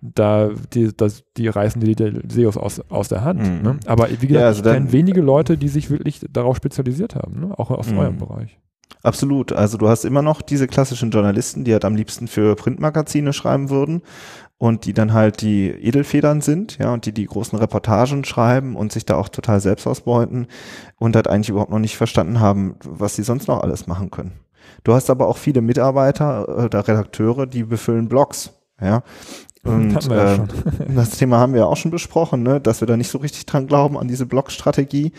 [0.00, 3.40] da, die, das, die reißen die, die SEOs aus, aus der Hand.
[3.40, 3.62] Mhm.
[3.62, 3.80] Ne?
[3.84, 7.40] Aber wie gesagt, ja, also ich kenne wenige Leute, die sich wirklich darauf spezialisiert haben,
[7.40, 7.58] ne?
[7.58, 7.98] auch aus mhm.
[7.98, 8.58] eurem Bereich.
[9.02, 9.52] Absolut.
[9.52, 13.70] Also du hast immer noch diese klassischen Journalisten, die halt am liebsten für Printmagazine schreiben
[13.70, 14.02] würden
[14.58, 18.92] und die dann halt die Edelfedern sind, ja, und die die großen Reportagen schreiben und
[18.92, 20.46] sich da auch total selbst ausbeuten
[20.98, 24.38] und halt eigentlich überhaupt noch nicht verstanden haben, was sie sonst noch alles machen können.
[24.84, 29.02] Du hast aber auch viele Mitarbeiter oder äh, Redakteure, die befüllen Blogs, ja.
[29.64, 30.38] Und äh,
[30.94, 33.66] das Thema haben wir auch schon besprochen, ne, dass wir da nicht so richtig dran
[33.66, 35.12] glauben an diese Blog-Strategie.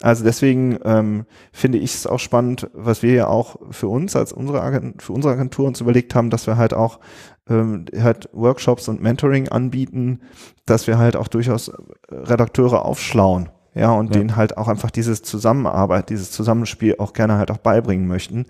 [0.00, 4.32] Also deswegen ähm, finde ich es auch spannend, was wir ja auch für uns als
[4.32, 7.00] unsere Agentur, für unsere Agentur uns überlegt haben, dass wir halt auch
[7.48, 10.20] ähm, halt Workshops und Mentoring anbieten,
[10.66, 11.72] dass wir halt auch durchaus
[12.10, 14.20] Redakteure aufschlauen, ja, und ja.
[14.20, 18.46] denen halt auch einfach dieses Zusammenarbeit, dieses Zusammenspiel auch gerne halt auch beibringen möchten.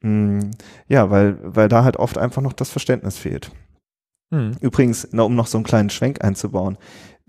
[0.00, 0.50] Mm,
[0.88, 3.50] ja, weil, weil da halt oft einfach noch das Verständnis fehlt.
[4.30, 4.52] Hm.
[4.60, 6.78] Übrigens, na, um noch so einen kleinen Schwenk einzubauen,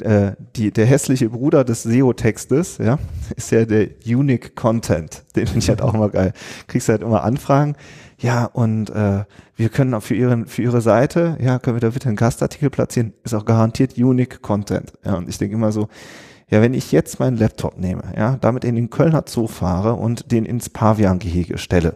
[0.02, 3.00] äh, die, der hässliche Bruder des SEO-Textes, ja,
[3.36, 5.24] ist ja der Unique Content.
[5.36, 6.34] Den finde ich halt auch immer geil.
[6.68, 7.76] Kriegst halt immer Anfragen.
[8.20, 9.24] Ja, und äh,
[9.56, 12.70] wir können auch für, ihren, für ihre Seite, ja, können wir da bitte einen Gastartikel
[12.70, 14.94] platzieren, ist auch garantiert Unique Content.
[15.04, 15.88] Ja, und ich denke immer so,
[16.50, 20.32] ja, wenn ich jetzt meinen Laptop nehme, ja, damit in den Kölner Zoo fahre und
[20.32, 21.96] den ins Pavian-Gehege stelle,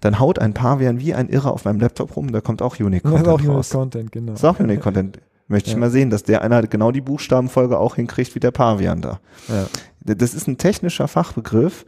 [0.00, 3.02] dann haut ein Pavian wie ein Irrer auf meinem Laptop rum, da kommt auch Unique
[3.02, 3.48] Content das ist auch raus.
[3.48, 4.32] Unique Content, genau.
[4.32, 5.18] Das ist auch Unique Content.
[5.50, 9.00] Möchte ich mal sehen, dass der einer genau die Buchstabenfolge auch hinkriegt wie der Pavian
[9.00, 9.18] da.
[9.48, 9.66] Ja.
[10.14, 11.86] das ist ein technischer Fachbegriff,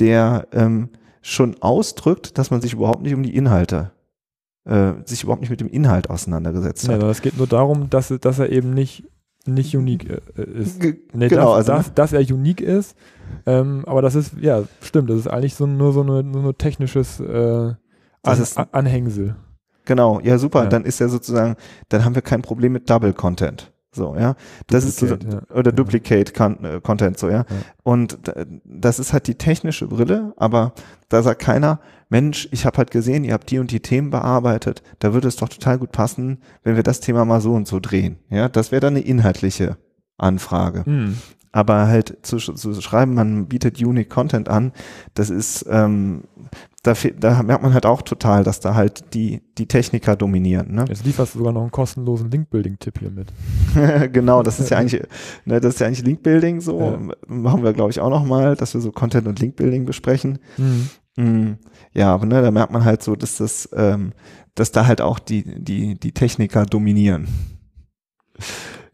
[0.00, 0.88] der ähm,
[1.20, 3.92] schon ausdrückt, dass man sich überhaupt nicht um die Inhalte,
[4.64, 7.02] äh, sich überhaupt nicht mit dem Inhalt auseinandergesetzt Ja, hat.
[7.02, 9.04] es geht nur darum, dass, dass er eben nicht,
[9.46, 10.80] nicht unique äh, ist.
[10.80, 12.96] Ge- Nee, genau, dass, also dass, dass er unique ist,
[13.46, 17.72] ähm, aber das ist, ja, stimmt, das ist eigentlich so, nur so ein technisches äh,
[18.22, 19.36] An, ist- An- Anhängsel.
[19.84, 20.68] Genau, ja super, Ja.
[20.68, 21.56] dann ist ja sozusagen,
[21.88, 23.71] dann haben wir kein Problem mit Double Content.
[23.94, 24.36] So, ja.
[24.68, 25.16] Das ist so, ja.
[25.54, 25.76] oder Ja.
[25.76, 27.44] Duplicate äh, Content, so, ja.
[27.82, 30.72] Und d- das ist halt die technische Brille, aber
[31.10, 31.78] da sagt keiner,
[32.08, 35.36] Mensch, ich habe halt gesehen, ihr habt die und die Themen bearbeitet, da würde es
[35.36, 38.18] doch total gut passen, wenn wir das Thema mal so und so drehen.
[38.30, 39.76] Ja, das wäre dann eine inhaltliche
[40.16, 40.84] Anfrage.
[40.86, 41.18] Hm.
[41.52, 44.72] Aber halt zu, zu schreiben, man bietet Unique Content an,
[45.14, 46.24] das ist, ähm,
[46.82, 50.74] da, da merkt man halt auch total, dass da halt die, die Techniker dominieren.
[50.74, 50.84] Ne?
[50.88, 53.32] Jetzt lieferst du sogar noch einen kostenlosen Link-Building-Tipp hier mit.
[54.12, 55.02] genau, das ist ja eigentlich,
[55.44, 56.80] ne, das ist ja eigentlich Link-Building so.
[56.80, 56.98] Ja.
[57.28, 60.38] Machen wir, glaube ich, auch nochmal, dass wir so Content und Link-Building besprechen.
[60.56, 60.88] Hm.
[61.16, 61.58] Mm,
[61.92, 64.12] Ja, aber ne, da merkt man halt so, dass das, ähm,
[64.54, 67.28] dass da halt auch die, die, die Techniker dominieren.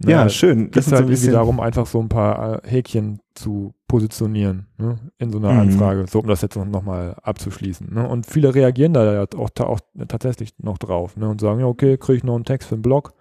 [0.04, 0.70] Ja, Naja, schön.
[0.70, 4.98] Das es ist halt irgendwie darum, einfach so ein paar äh, Häkchen zu positionieren ne,
[5.18, 5.58] in so einer Mhm.
[5.61, 7.92] Anfrage, so um das jetzt noch, noch mal abzuschließen.
[7.92, 8.06] Ne.
[8.08, 11.96] Und viele reagieren da ja auch, auch tatsächlich noch drauf ne, und sagen, ja, okay,
[11.98, 13.12] kriege ich noch einen Text für einen Blog,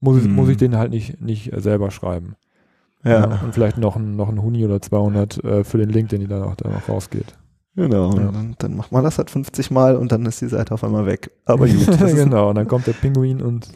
[0.00, 0.34] muss ich, Mhm.
[0.34, 2.34] muss ich den halt nicht, nicht selber schreiben.
[3.04, 6.20] ja, Und vielleicht noch ein, noch ein Huni oder 200 äh, für den Link, den
[6.20, 7.34] die dann auch, dann auch rausgeht.
[7.76, 8.10] genau.
[8.16, 8.32] Ja.
[8.32, 11.06] Dann, dann macht man das halt 50 Mal und dann ist die Seite auf einmal
[11.06, 11.30] weg.
[11.44, 11.86] Aber gut.
[12.14, 13.68] Genau, und dann kommt der Pinguin und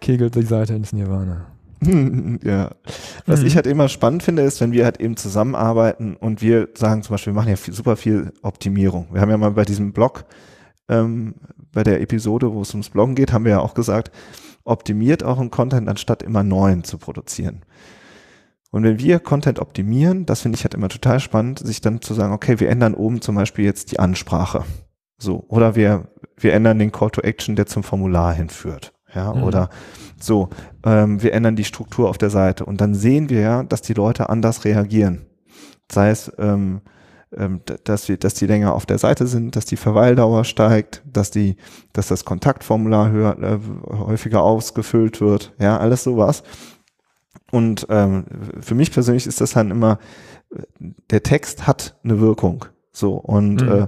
[0.00, 1.46] kegelt die Seite ins Nirvana.
[2.44, 2.70] ja.
[3.26, 3.46] Was Mhm.
[3.46, 7.14] ich halt immer spannend finde, ist, wenn wir halt eben zusammenarbeiten und wir sagen zum
[7.14, 9.08] Beispiel, wir machen ja viel, super viel Optimierung.
[9.12, 10.24] Wir haben ja mal bei diesem Blog,
[10.88, 11.34] ähm,
[11.72, 14.10] bei der Episode, wo es ums Bloggen geht, haben wir ja auch gesagt,
[14.64, 17.62] optimiert auch einen Content, anstatt immer neuen zu produzieren.
[18.70, 22.12] Und wenn wir Content optimieren, das finde ich halt immer total spannend, sich dann zu
[22.12, 24.64] sagen, okay, wir ändern oben zum Beispiel jetzt die Ansprache.
[25.16, 25.44] So.
[25.48, 28.92] Oder wir, wir ändern den Call to Action, der zum Formular hinführt.
[29.14, 29.42] Ja, Mhm.
[29.42, 29.70] oder
[30.20, 30.50] so,
[30.84, 33.94] ähm, wir ändern die Struktur auf der Seite und dann sehen wir ja, dass die
[33.94, 35.26] Leute anders reagieren.
[35.90, 36.82] Sei es, ähm,
[37.36, 41.30] ähm, dass, wir, dass die länger auf der Seite sind, dass die Verweildauer steigt, dass
[41.30, 41.56] die,
[41.92, 43.58] dass das Kontaktformular höher, äh,
[43.96, 46.42] häufiger ausgefüllt wird, ja, alles sowas.
[47.50, 48.24] Und ähm,
[48.60, 49.98] für mich persönlich ist das dann immer,
[50.54, 50.62] äh,
[51.10, 52.66] der Text hat eine Wirkung.
[52.92, 53.68] So und Mhm.
[53.68, 53.86] äh,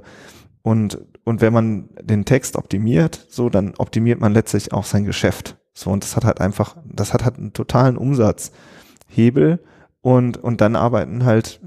[0.63, 5.57] und und wenn man den Text optimiert, so dann optimiert man letztlich auch sein Geschäft.
[5.73, 9.61] So und das hat halt einfach, das hat halt einen totalen Umsatzhebel
[10.01, 11.61] und und dann arbeiten halt,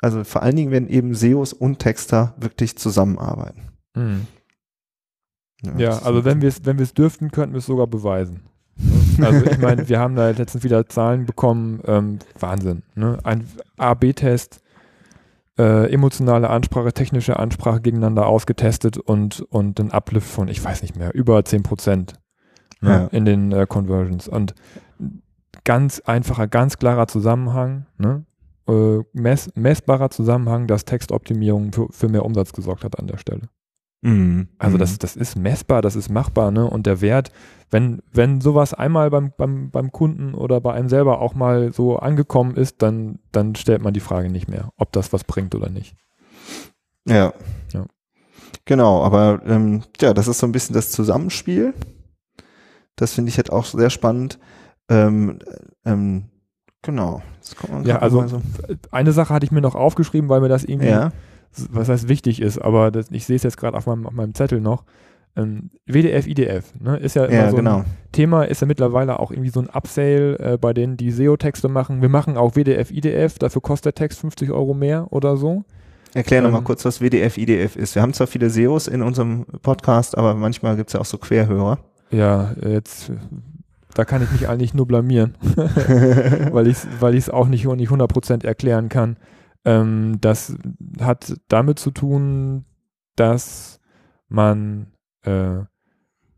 [0.00, 3.68] also vor allen Dingen, wenn eben SEOs und Texter wirklich zusammenarbeiten.
[3.94, 4.26] Mhm.
[5.78, 7.86] Ja, ist also so- wenn wir es wenn wir es dürften, könnten wir es sogar
[7.86, 8.42] beweisen.
[9.22, 12.82] Also ich meine, wir haben da letztens wieder Zahlen bekommen, ähm, Wahnsinn.
[12.94, 13.18] Ne?
[13.24, 13.46] Ein
[13.78, 14.60] A-B-Test,
[15.58, 20.96] äh, emotionale Ansprache, technische Ansprache gegeneinander ausgetestet und, und ein Uplift von, ich weiß nicht
[20.96, 22.14] mehr, über 10 Prozent
[22.80, 23.06] ne, Ja.
[23.06, 24.28] in den äh, Conversions.
[24.28, 24.54] Und
[25.64, 28.24] ganz einfacher, ganz klarer Zusammenhang, ne?
[28.68, 33.48] äh, mess, messbarer Zusammenhang, dass Textoptimierung für, für mehr Umsatz gesorgt hat an der Stelle.
[34.02, 34.48] Mhm.
[34.58, 34.80] Also Mhm.
[34.80, 36.68] das, das ist messbar, das ist machbar, ne?
[36.68, 37.32] Und der Wert,
[37.70, 41.96] wenn, wenn sowas einmal beim, beim, beim Kunden oder bei einem selber auch mal so
[41.98, 45.68] angekommen ist, dann, dann stellt man die Frage nicht mehr, ob das was bringt oder
[45.70, 45.96] nicht.
[47.08, 47.32] Ja.
[47.72, 47.86] Ja.
[48.64, 51.74] Genau, aber ähm, ja, das ist so ein bisschen das Zusammenspiel.
[52.96, 54.38] Das finde ich halt auch sehr spannend.
[54.88, 55.38] Ähm,
[55.84, 56.24] ähm,
[56.82, 57.22] genau.
[57.84, 58.42] Ja, also so.
[58.90, 61.12] eine Sache hatte ich mir noch aufgeschrieben, weil mir das irgendwie, ja,
[61.70, 64.34] was heißt wichtig ist, aber das, ich sehe es jetzt gerade auf meinem, auf meinem
[64.34, 64.84] Zettel noch.
[65.36, 66.96] Ähm, WDF, IDF, ne?
[66.96, 67.84] Ist ja immer ja, so genau.
[68.12, 72.00] Thema, ist ja mittlerweile auch irgendwie so ein Upsale äh, bei denen, die SEO-Texte machen.
[72.00, 75.64] Wir machen auch WDF, IDF, dafür kostet der Text 50 Euro mehr oder so.
[76.14, 77.94] Erklär noch mal ähm, kurz, was WDF, IDF ist.
[77.94, 81.18] Wir haben zwar viele SEOs in unserem Podcast, aber manchmal gibt es ja auch so
[81.18, 81.78] Querhörer.
[82.10, 83.12] Ja, jetzt,
[83.92, 85.34] da kann ich mich eigentlich nur blamieren,
[86.52, 89.18] weil ich es weil ich's auch nicht, nicht 100% erklären kann.
[89.66, 90.56] Ähm, das
[91.00, 92.64] hat damit zu tun,
[93.16, 93.80] dass
[94.28, 95.64] man äh,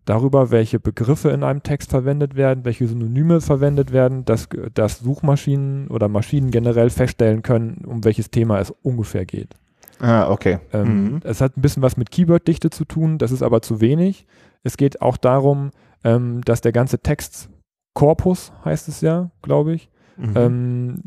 [0.07, 5.89] darüber, welche Begriffe in einem Text verwendet werden, welche Synonyme verwendet werden, dass, dass Suchmaschinen
[5.89, 9.55] oder Maschinen generell feststellen können, um welches Thema es ungefähr geht.
[10.01, 10.59] ah, okay.
[10.73, 11.21] Ähm, Mhm.
[11.25, 14.27] Es hat ein bisschen was mit Keyworddichte zu tun, das ist aber zu wenig.
[14.63, 15.71] Es geht auch darum,
[16.05, 20.33] ähm, dass der ganze Textkorpus, heißt es ja, glaube ich, Mhm.
[20.35, 21.03] ähm,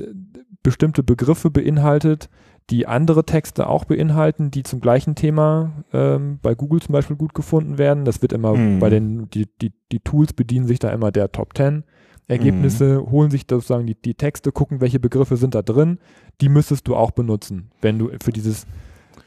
[0.64, 2.30] bestimmte Begriffe beinhaltet,
[2.70, 7.34] die andere Texte auch beinhalten, die zum gleichen Thema ähm, bei Google zum Beispiel gut
[7.34, 8.06] gefunden werden.
[8.06, 8.80] Das wird immer Mhm.
[8.80, 11.84] bei den, die, die, die Tools bedienen sich da immer der Top 10
[12.28, 15.98] Ergebnisse, holen sich sozusagen die, die Texte, gucken, welche Begriffe sind da drin.
[16.40, 18.66] Die müsstest du auch benutzen, wenn du für dieses,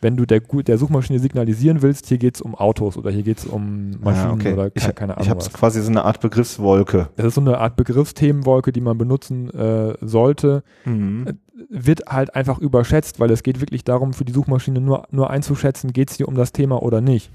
[0.01, 3.39] wenn du der, der Suchmaschine signalisieren willst, hier geht es um Autos oder hier geht
[3.39, 4.53] es um Maschinen Ah, okay.
[4.53, 5.25] oder ich, ke- keine Ahnung.
[5.25, 7.09] Ich habe quasi so eine Art Begriffswolke.
[7.17, 10.63] Das ist so eine Art Begriffsthemenwolke, die man benutzen äh, sollte.
[10.85, 11.39] Mhm.
[11.71, 15.93] Wird halt einfach überschätzt, weil es geht wirklich darum, für die Suchmaschine nur, nur einzuschätzen,
[15.93, 17.31] geht es hier um das Thema oder nicht.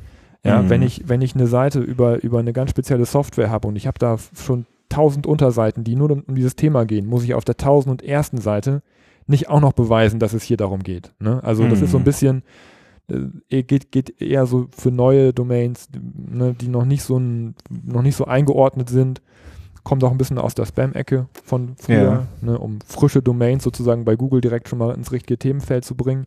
[0.46, 0.70] Ja, Mhm.
[0.70, 3.88] wenn ich, wenn ich eine Seite über, über eine ganz spezielle Software habe und ich
[3.88, 7.46] habe da schon tausend Unterseiten, die nur um, um dieses Thema gehen, muss ich auf
[7.46, 8.82] der tausend und ersten Seite
[9.30, 11.14] nicht auch noch beweisen, dass es hier darum geht.
[11.20, 11.44] Ne?
[11.44, 12.06] Also das ist so ein Mhm.
[12.06, 12.44] bisschen,
[13.50, 18.02] äh, geht, geht eher so für neue Domains, ne, die noch nicht so ein, noch
[18.02, 19.22] nicht so eingeordnet sind.
[19.84, 22.28] Kommt auch ein bisschen aus der Spam-Ecke von früher, Ja.
[22.42, 26.26] ne, um frische Domains sozusagen bei Google direkt schon mal ins richtige Themenfeld zu bringen.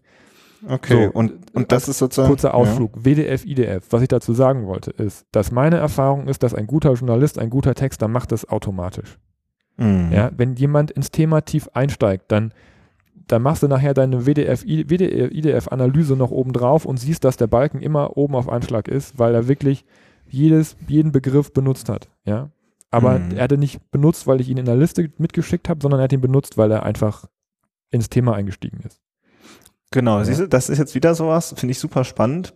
[0.68, 2.28] Okay, So, und, und das ist sozusagen.
[2.28, 2.92] Kurzer Ausflug.
[3.04, 3.84] WDF, IDF.
[3.90, 7.50] Was ich dazu sagen wollte, ist, dass meine Erfahrung ist, dass ein guter Journalist, ein
[7.50, 9.18] guter Texter macht das automatisch.
[9.78, 9.84] Ja.
[9.86, 10.12] Mhm.
[10.12, 12.52] Ja, wenn jemand ins Thema tief einsteigt, dann,
[13.28, 17.36] dann machst du nachher deine WDF, I- WDF, IDF-Analyse noch oben drauf und siehst, dass
[17.36, 19.84] der Balken immer oben auf Anschlag ist, weil er wirklich
[20.28, 22.08] jedes, jeden Begriff benutzt hat.
[22.24, 22.50] Ja.
[22.90, 23.32] Aber Mhm.
[23.36, 26.04] er hat ihn nicht benutzt, weil ich ihn in der Liste mitgeschickt habe, sondern er
[26.04, 27.26] hat ihn benutzt, weil er einfach
[27.90, 29.00] ins Thema eingestiegen ist.
[29.90, 30.24] Genau, Ja.
[30.24, 32.54] siehst du, das ist jetzt wieder sowas, finde ich super spannend.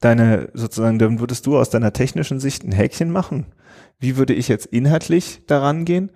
[0.00, 3.46] Deine, sozusagen, dann würdest du aus deiner technischen Sicht ein Häkchen machen.
[3.98, 6.10] Wie würde ich jetzt inhaltlich daran gehen?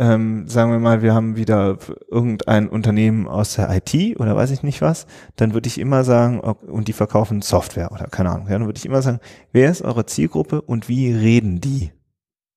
[0.00, 1.76] Ähm, sagen wir mal, wir haben wieder
[2.10, 6.40] irgendein Unternehmen aus der IT oder weiß ich nicht was, dann würde ich immer sagen,
[6.40, 9.20] und die verkaufen Software oder keine Ahnung, ja, dann würde ich immer sagen,
[9.52, 11.92] wer ist eure Zielgruppe und wie reden die?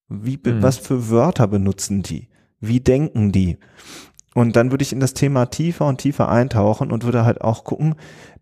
[0.08, 0.64] Wie, Mhm.
[0.64, 2.30] was für Wörter benutzen die?
[2.62, 3.58] Wie denken die?
[4.36, 7.66] Und dann würde ich in das Thema tiefer und tiefer eintauchen und würde halt auch
[7.66, 7.96] gucken,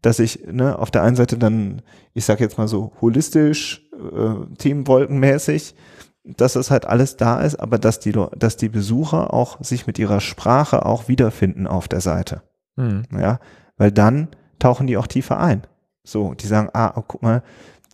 [0.04, 1.82] dass ich ne, auf der einen Seite dann,
[2.14, 5.74] ich sage jetzt mal so holistisch, äh, themenwolkenmäßig,
[6.23, 9.97] dass das halt alles da ist, aber dass die, dass die Besucher auch sich mit
[9.99, 12.43] ihrer Sprache auch wiederfinden auf der Seite.
[12.75, 13.03] Mhm.
[13.17, 13.39] Ja,
[13.77, 14.29] weil dann
[14.60, 15.63] tauchen die auch tiefer ein.
[16.03, 17.43] So, die sagen, ah, oh, guck mal,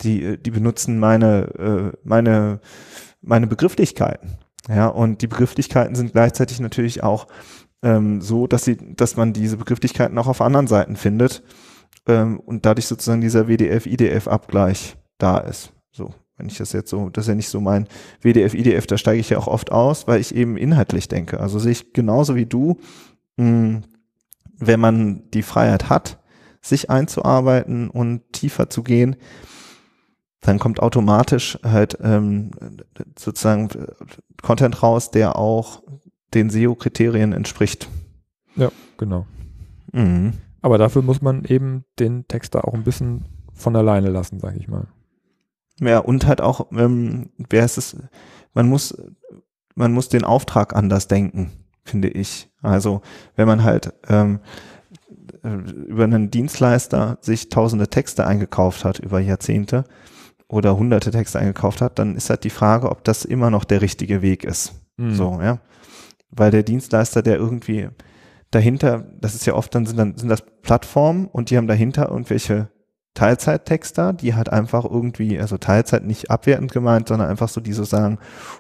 [0.02, 2.60] die, äh, die benutzen meine, äh, meine,
[3.22, 4.38] meine Begrifflichkeiten.
[4.70, 7.28] Ja, und die Begrifflichkeiten sind gleichzeitig natürlich auch
[7.84, 11.44] ähm, so, dass sie, dass man diese Begrifflichkeiten auch auf anderen Seiten findet
[12.08, 15.72] ähm, und dadurch sozusagen dieser WDF-IDF-Abgleich da ist.
[15.92, 17.88] So, wenn ich das jetzt so, das ist ja nicht so mein
[18.22, 21.40] WDF-IDF, da steige ich ja auch oft aus, weil ich eben inhaltlich denke.
[21.40, 22.80] Also sehe ich genauso wie du,
[23.38, 23.82] mh,
[24.60, 26.20] wenn man die Freiheit hat,
[26.62, 29.16] sich einzuarbeiten und tiefer zu gehen,
[30.42, 32.52] dann kommt automatisch halt ähm,
[33.18, 33.70] sozusagen
[34.42, 35.84] Content raus, der auch
[36.34, 37.90] den SEO-Kriterien entspricht.
[38.98, 39.26] Genau.
[39.92, 40.34] Mhm.
[40.62, 44.68] Aber dafür muss man eben den Texter auch ein bisschen von alleine lassen, sag ich
[44.68, 44.88] mal.
[45.80, 47.96] Ja, und halt auch, ähm, wer ist es,
[48.54, 48.98] man muss,
[49.76, 51.52] man muss den Auftrag anders denken,
[51.84, 52.50] finde ich.
[52.62, 53.02] Also,
[53.36, 54.40] wenn man halt ähm,
[55.44, 59.84] äh, über einen Dienstleister sich tausende Texte eingekauft hat über Jahrzehnte
[60.48, 63.82] oder hunderte Texte eingekauft hat, dann ist halt die Frage, ob das immer noch der
[63.82, 64.74] richtige Weg ist.
[64.98, 65.14] Mhm.
[65.14, 65.60] So, ja.
[66.32, 67.90] Weil der Dienstleister, der irgendwie
[68.52, 72.10] dahinter, das ist ja oft, dann sind, dann sind das Plattformen und die haben dahinter
[72.10, 72.70] irgendwelche
[73.18, 77.84] Teilzeittexter, die halt einfach irgendwie, also Teilzeit nicht abwertend gemeint, sondern einfach so, die so
[77.84, 78.20] sagen,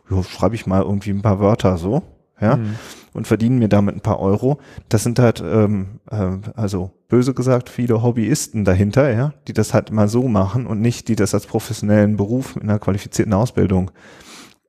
[0.09, 2.01] jo, schreibe ich mal irgendwie ein paar Wörter so,
[2.41, 2.75] ja, Mhm.
[3.13, 4.59] und verdienen mir damit ein paar Euro.
[4.89, 9.91] Das sind halt, ähm, äh, also böse gesagt, viele Hobbyisten dahinter, ja, die das halt
[9.91, 13.91] mal so machen und nicht, die das als professionellen Beruf mit einer qualifizierten Ausbildung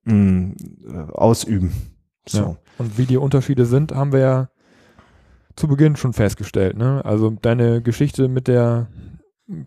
[0.05, 0.53] mh,
[0.87, 1.73] äh, ausüben.
[2.29, 2.39] So.
[2.39, 2.57] Ja.
[2.77, 4.49] Und wie die Unterschiede sind, haben wir ja
[5.57, 6.77] zu Beginn schon festgestellt.
[6.77, 7.03] Ne?
[7.05, 8.87] Also deine Geschichte mit der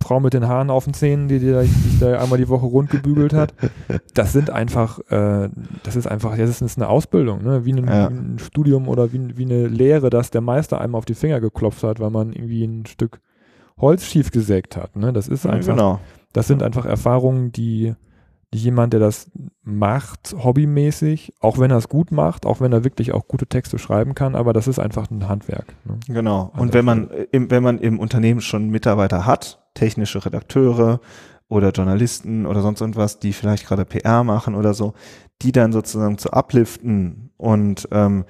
[0.02, 3.34] Frau mit den Haaren auf den Zähnen, die dich da einmal die Woche rund gebügelt
[3.34, 3.54] hat,
[4.14, 5.50] das sind einfach, äh,
[5.84, 7.66] das ist einfach, das ist eine Ausbildung, ne?
[7.66, 8.10] wie, ein, Ja.
[8.10, 11.40] wie ein Studium oder wie, wie eine Lehre, dass der Meister einem auf die Finger
[11.42, 13.22] geklopft hat, weil man irgendwie ein Stück
[13.80, 14.96] Holz schief gesägt hat.
[14.96, 15.14] Ne?
[15.14, 16.00] Das ist Ja, einfach genau.
[16.34, 17.96] das sind einfach Erfahrungen, die,
[18.54, 19.32] die jemand, der das
[19.64, 23.80] macht, hobbymäßig, auch wenn er es gut macht, auch wenn er wirklich auch gute Texte
[23.80, 25.74] schreiben kann, aber das ist einfach ein Handwerk.
[25.86, 25.98] Ne?
[26.08, 26.52] Genau.
[26.56, 31.00] Und wenn man, im, wenn man im Unternehmen schon Mitarbeiter hat, technische Redakteure
[31.48, 34.94] oder Journalisten oder sonst irgendwas, die vielleicht gerade PR machen oder so,
[35.42, 38.26] die dann sozusagen zu upliften und ähm,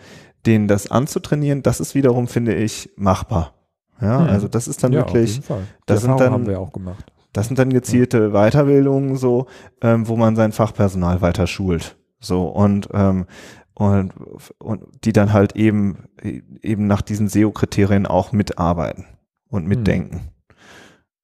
[0.46, 3.54] denen das anzutrainieren, das ist wiederum, finde ich, machbar.
[4.02, 4.30] Ja, Hm.
[4.30, 5.42] also das ist dann ja, wirklich,
[5.86, 7.12] das sind dann- haben wir auch gemacht.
[7.34, 9.46] das sind dann gezielte Weiterbildungen so,
[9.82, 11.98] ähm, wo man sein Fachpersonal weiter schult.
[12.20, 13.26] So und ähm,
[13.74, 14.14] und,
[14.60, 19.06] und die dann halt eben eben nach diesen SEO-Kriterien auch mitarbeiten
[19.50, 20.31] und mitdenken.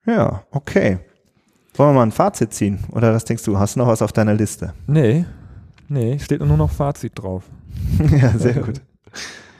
[0.07, 0.97] Ja, okay.
[1.75, 2.79] Wollen wir mal ein Fazit ziehen?
[2.91, 3.59] Oder was denkst du?
[3.59, 4.73] Hast du noch was auf deiner Liste?
[4.87, 5.25] Nee,
[5.89, 7.49] Nee, steht nur noch Fazit drauf.
[8.11, 8.81] ja, sehr gut.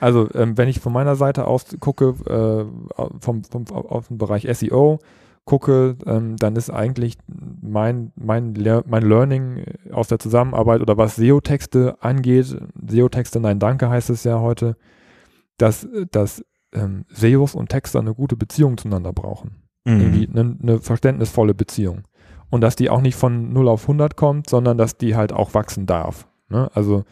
[0.00, 4.46] Also, ähm, wenn ich von meiner Seite aus gucke, äh, vom, vom, auf den Bereich
[4.52, 4.98] SEO,
[5.44, 7.16] gucke, ähm, dann ist eigentlich
[7.62, 13.88] mein, mein, Le mein Learning aus der Zusammenarbeit oder was SEO-Texte angeht, SEO-Texte, nein, danke
[13.88, 14.76] heißt es ja heute,
[15.56, 19.67] dass, dass ähm, SEOs und Texter eine gute Beziehung zueinander brauchen.
[19.88, 20.00] Mhm.
[20.00, 22.02] Irgendwie eine, eine verständnisvolle Beziehung.
[22.50, 25.54] Und dass die auch nicht von 0 auf 100 kommt, sondern dass die halt auch
[25.54, 26.26] wachsen darf.
[26.48, 26.70] Ne?
[26.74, 27.04] Also,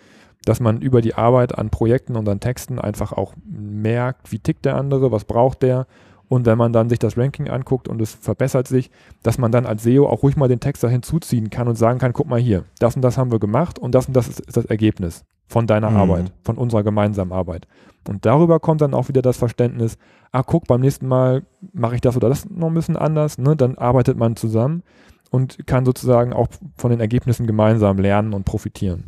[0.44, 4.64] dass man über die Arbeit an Projekten und an Texten einfach auch merkt, wie tickt
[4.64, 5.86] der andere, was braucht der
[6.28, 8.90] und wenn man dann sich das Ranking anguckt und es verbessert sich,
[9.22, 11.98] dass man dann als SEO auch ruhig mal den Text da hinzuziehen kann und sagen
[11.98, 14.40] kann, guck mal hier, das und das haben wir gemacht und das und das ist,
[14.40, 15.96] ist das Ergebnis von deiner mhm.
[15.96, 17.66] Arbeit, von unserer gemeinsamen Arbeit.
[18.08, 19.98] Und darüber kommt dann auch wieder das Verständnis,
[20.32, 21.42] ah, guck, beim nächsten Mal
[21.72, 23.56] mache ich das oder das noch ein bisschen anders, ne?
[23.56, 24.82] dann arbeitet man zusammen
[25.30, 29.04] und kann sozusagen auch von den Ergebnissen gemeinsam lernen und profitieren.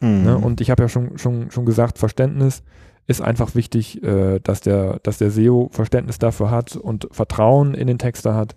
[0.00, 0.22] Mhm.
[0.22, 0.38] Ne?
[0.38, 2.62] Und ich habe ja schon, schon, schon gesagt, Verständnis
[3.06, 7.86] ist einfach wichtig, äh, dass, der, dass der SEO Verständnis dafür hat und Vertrauen in
[7.86, 8.56] den Texter hat,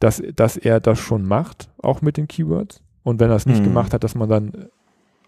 [0.00, 2.82] dass, dass er das schon macht, auch mit den Keywords.
[3.04, 3.66] Und wenn er es nicht mhm.
[3.66, 4.66] gemacht hat, dass man dann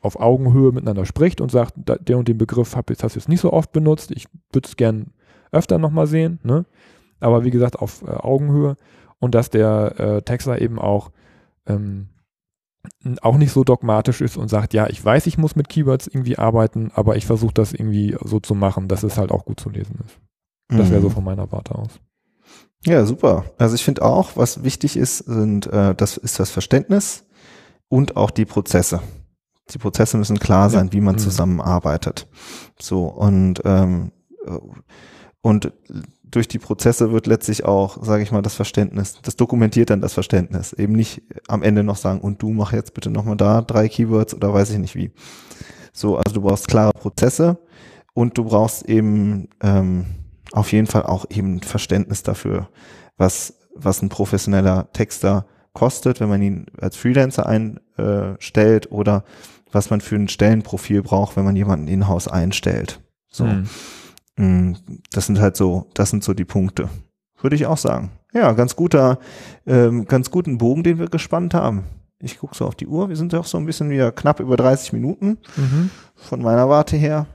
[0.05, 3.28] auf Augenhöhe miteinander spricht und sagt, der und den Begriff hab jetzt, hast du jetzt
[3.28, 5.12] nicht so oft benutzt, ich würde es gern
[5.50, 6.66] öfter nochmal sehen, ne?
[7.20, 8.76] aber wie gesagt auf äh, Augenhöhe
[9.18, 11.11] und dass der äh, Texter eben auch
[11.66, 12.09] ähm,
[13.22, 16.36] auch nicht so dogmatisch ist und sagt, ja, ich weiß, ich muss mit Keywords irgendwie
[16.36, 19.70] arbeiten, aber ich versuche das irgendwie so zu machen, dass es halt auch gut zu
[19.70, 20.18] lesen ist.
[20.68, 21.12] Das wäre so mhm.
[21.12, 22.00] von meiner Warte aus.
[22.84, 23.46] Ja, super.
[23.57, 27.24] Also ich finde auch, was wichtig ist, sind, äh, das ist das Verständnis
[27.88, 29.00] und auch die Prozesse.
[29.70, 30.92] Die Prozesse müssen klar sein, ja.
[30.92, 31.20] wie man mhm.
[31.20, 32.28] zusammenarbeitet.
[32.78, 34.12] So und ähm,
[34.46, 34.58] äh,
[35.40, 35.72] und
[36.22, 40.14] durch die Prozesse wird letztlich auch, sage ich mal, das Verständnis, das dokumentiert dann das
[40.14, 40.72] Verständnis.
[40.72, 44.34] Eben nicht am Ende noch sagen, und du mach jetzt bitte nochmal da drei Keywords
[44.34, 45.12] oder weiß ich nicht wie.
[45.92, 47.58] So, also du brauchst klare Prozesse
[48.14, 50.06] und du brauchst eben ähm,
[50.52, 52.68] auf jeden Fall auch eben Verständnis dafür,
[53.16, 59.24] was, was ein professioneller Texter kostet, wenn man ihn als Freelancer einstellt oder
[59.75, 63.01] was man für ein Stellenprofil braucht, wenn man jemanden in-house einstellt.
[63.29, 63.45] So.
[64.37, 64.77] Mhm.
[65.12, 66.89] Das sind halt so, das sind so die Punkte.
[67.41, 68.11] Würde ich auch sagen.
[68.33, 69.18] Ja, ganz guter,
[69.66, 71.85] ähm, ganz guten Bogen, den wir gespannt haben.
[72.20, 73.09] Ich gucke so auf die Uhr.
[73.09, 75.39] Wir sind ja auch so ein bisschen wieder knapp über 30 Minuten.
[75.57, 75.91] Mhm.
[76.14, 77.27] Von meiner Warte her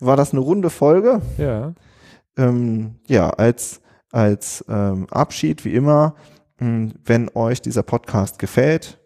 [0.00, 1.22] war das eine runde Folge.
[1.38, 1.74] Ja.
[2.36, 3.80] Ähm, ja, als,
[4.10, 6.16] als ähm, Abschied, wie immer,
[6.58, 8.98] mm, wenn euch dieser Podcast gefällt,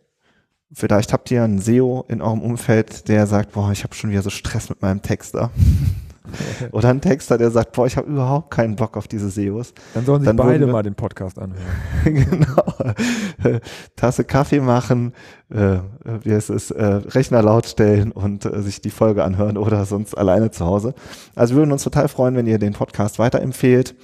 [0.72, 4.22] vielleicht habt ihr einen SEO in eurem Umfeld, der sagt, boah, ich habe schon wieder
[4.22, 5.50] so Stress mit meinem Texter.
[6.72, 9.74] Oder ein Texter, der sagt, boah, ich habe überhaupt keinen Bock auf diese SEOs.
[9.94, 11.62] Dann sollen sich Dann beide mal den Podcast anhören.
[12.04, 13.60] genau.
[13.94, 15.12] Tasse Kaffee machen,
[15.50, 15.78] äh,
[16.22, 20.16] wie heißt es, äh, Rechner laut stellen und äh, sich die Folge anhören oder sonst
[20.16, 20.94] alleine zu Hause.
[21.34, 23.94] Also wir würden uns total freuen, wenn ihr den Podcast weiterempfehlt.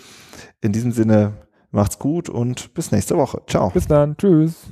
[0.61, 1.33] In diesem Sinne,
[1.73, 3.43] macht's gut und bis nächste Woche.
[3.49, 3.71] Ciao.
[3.71, 4.17] Bis dann.
[4.17, 4.69] Tschüss.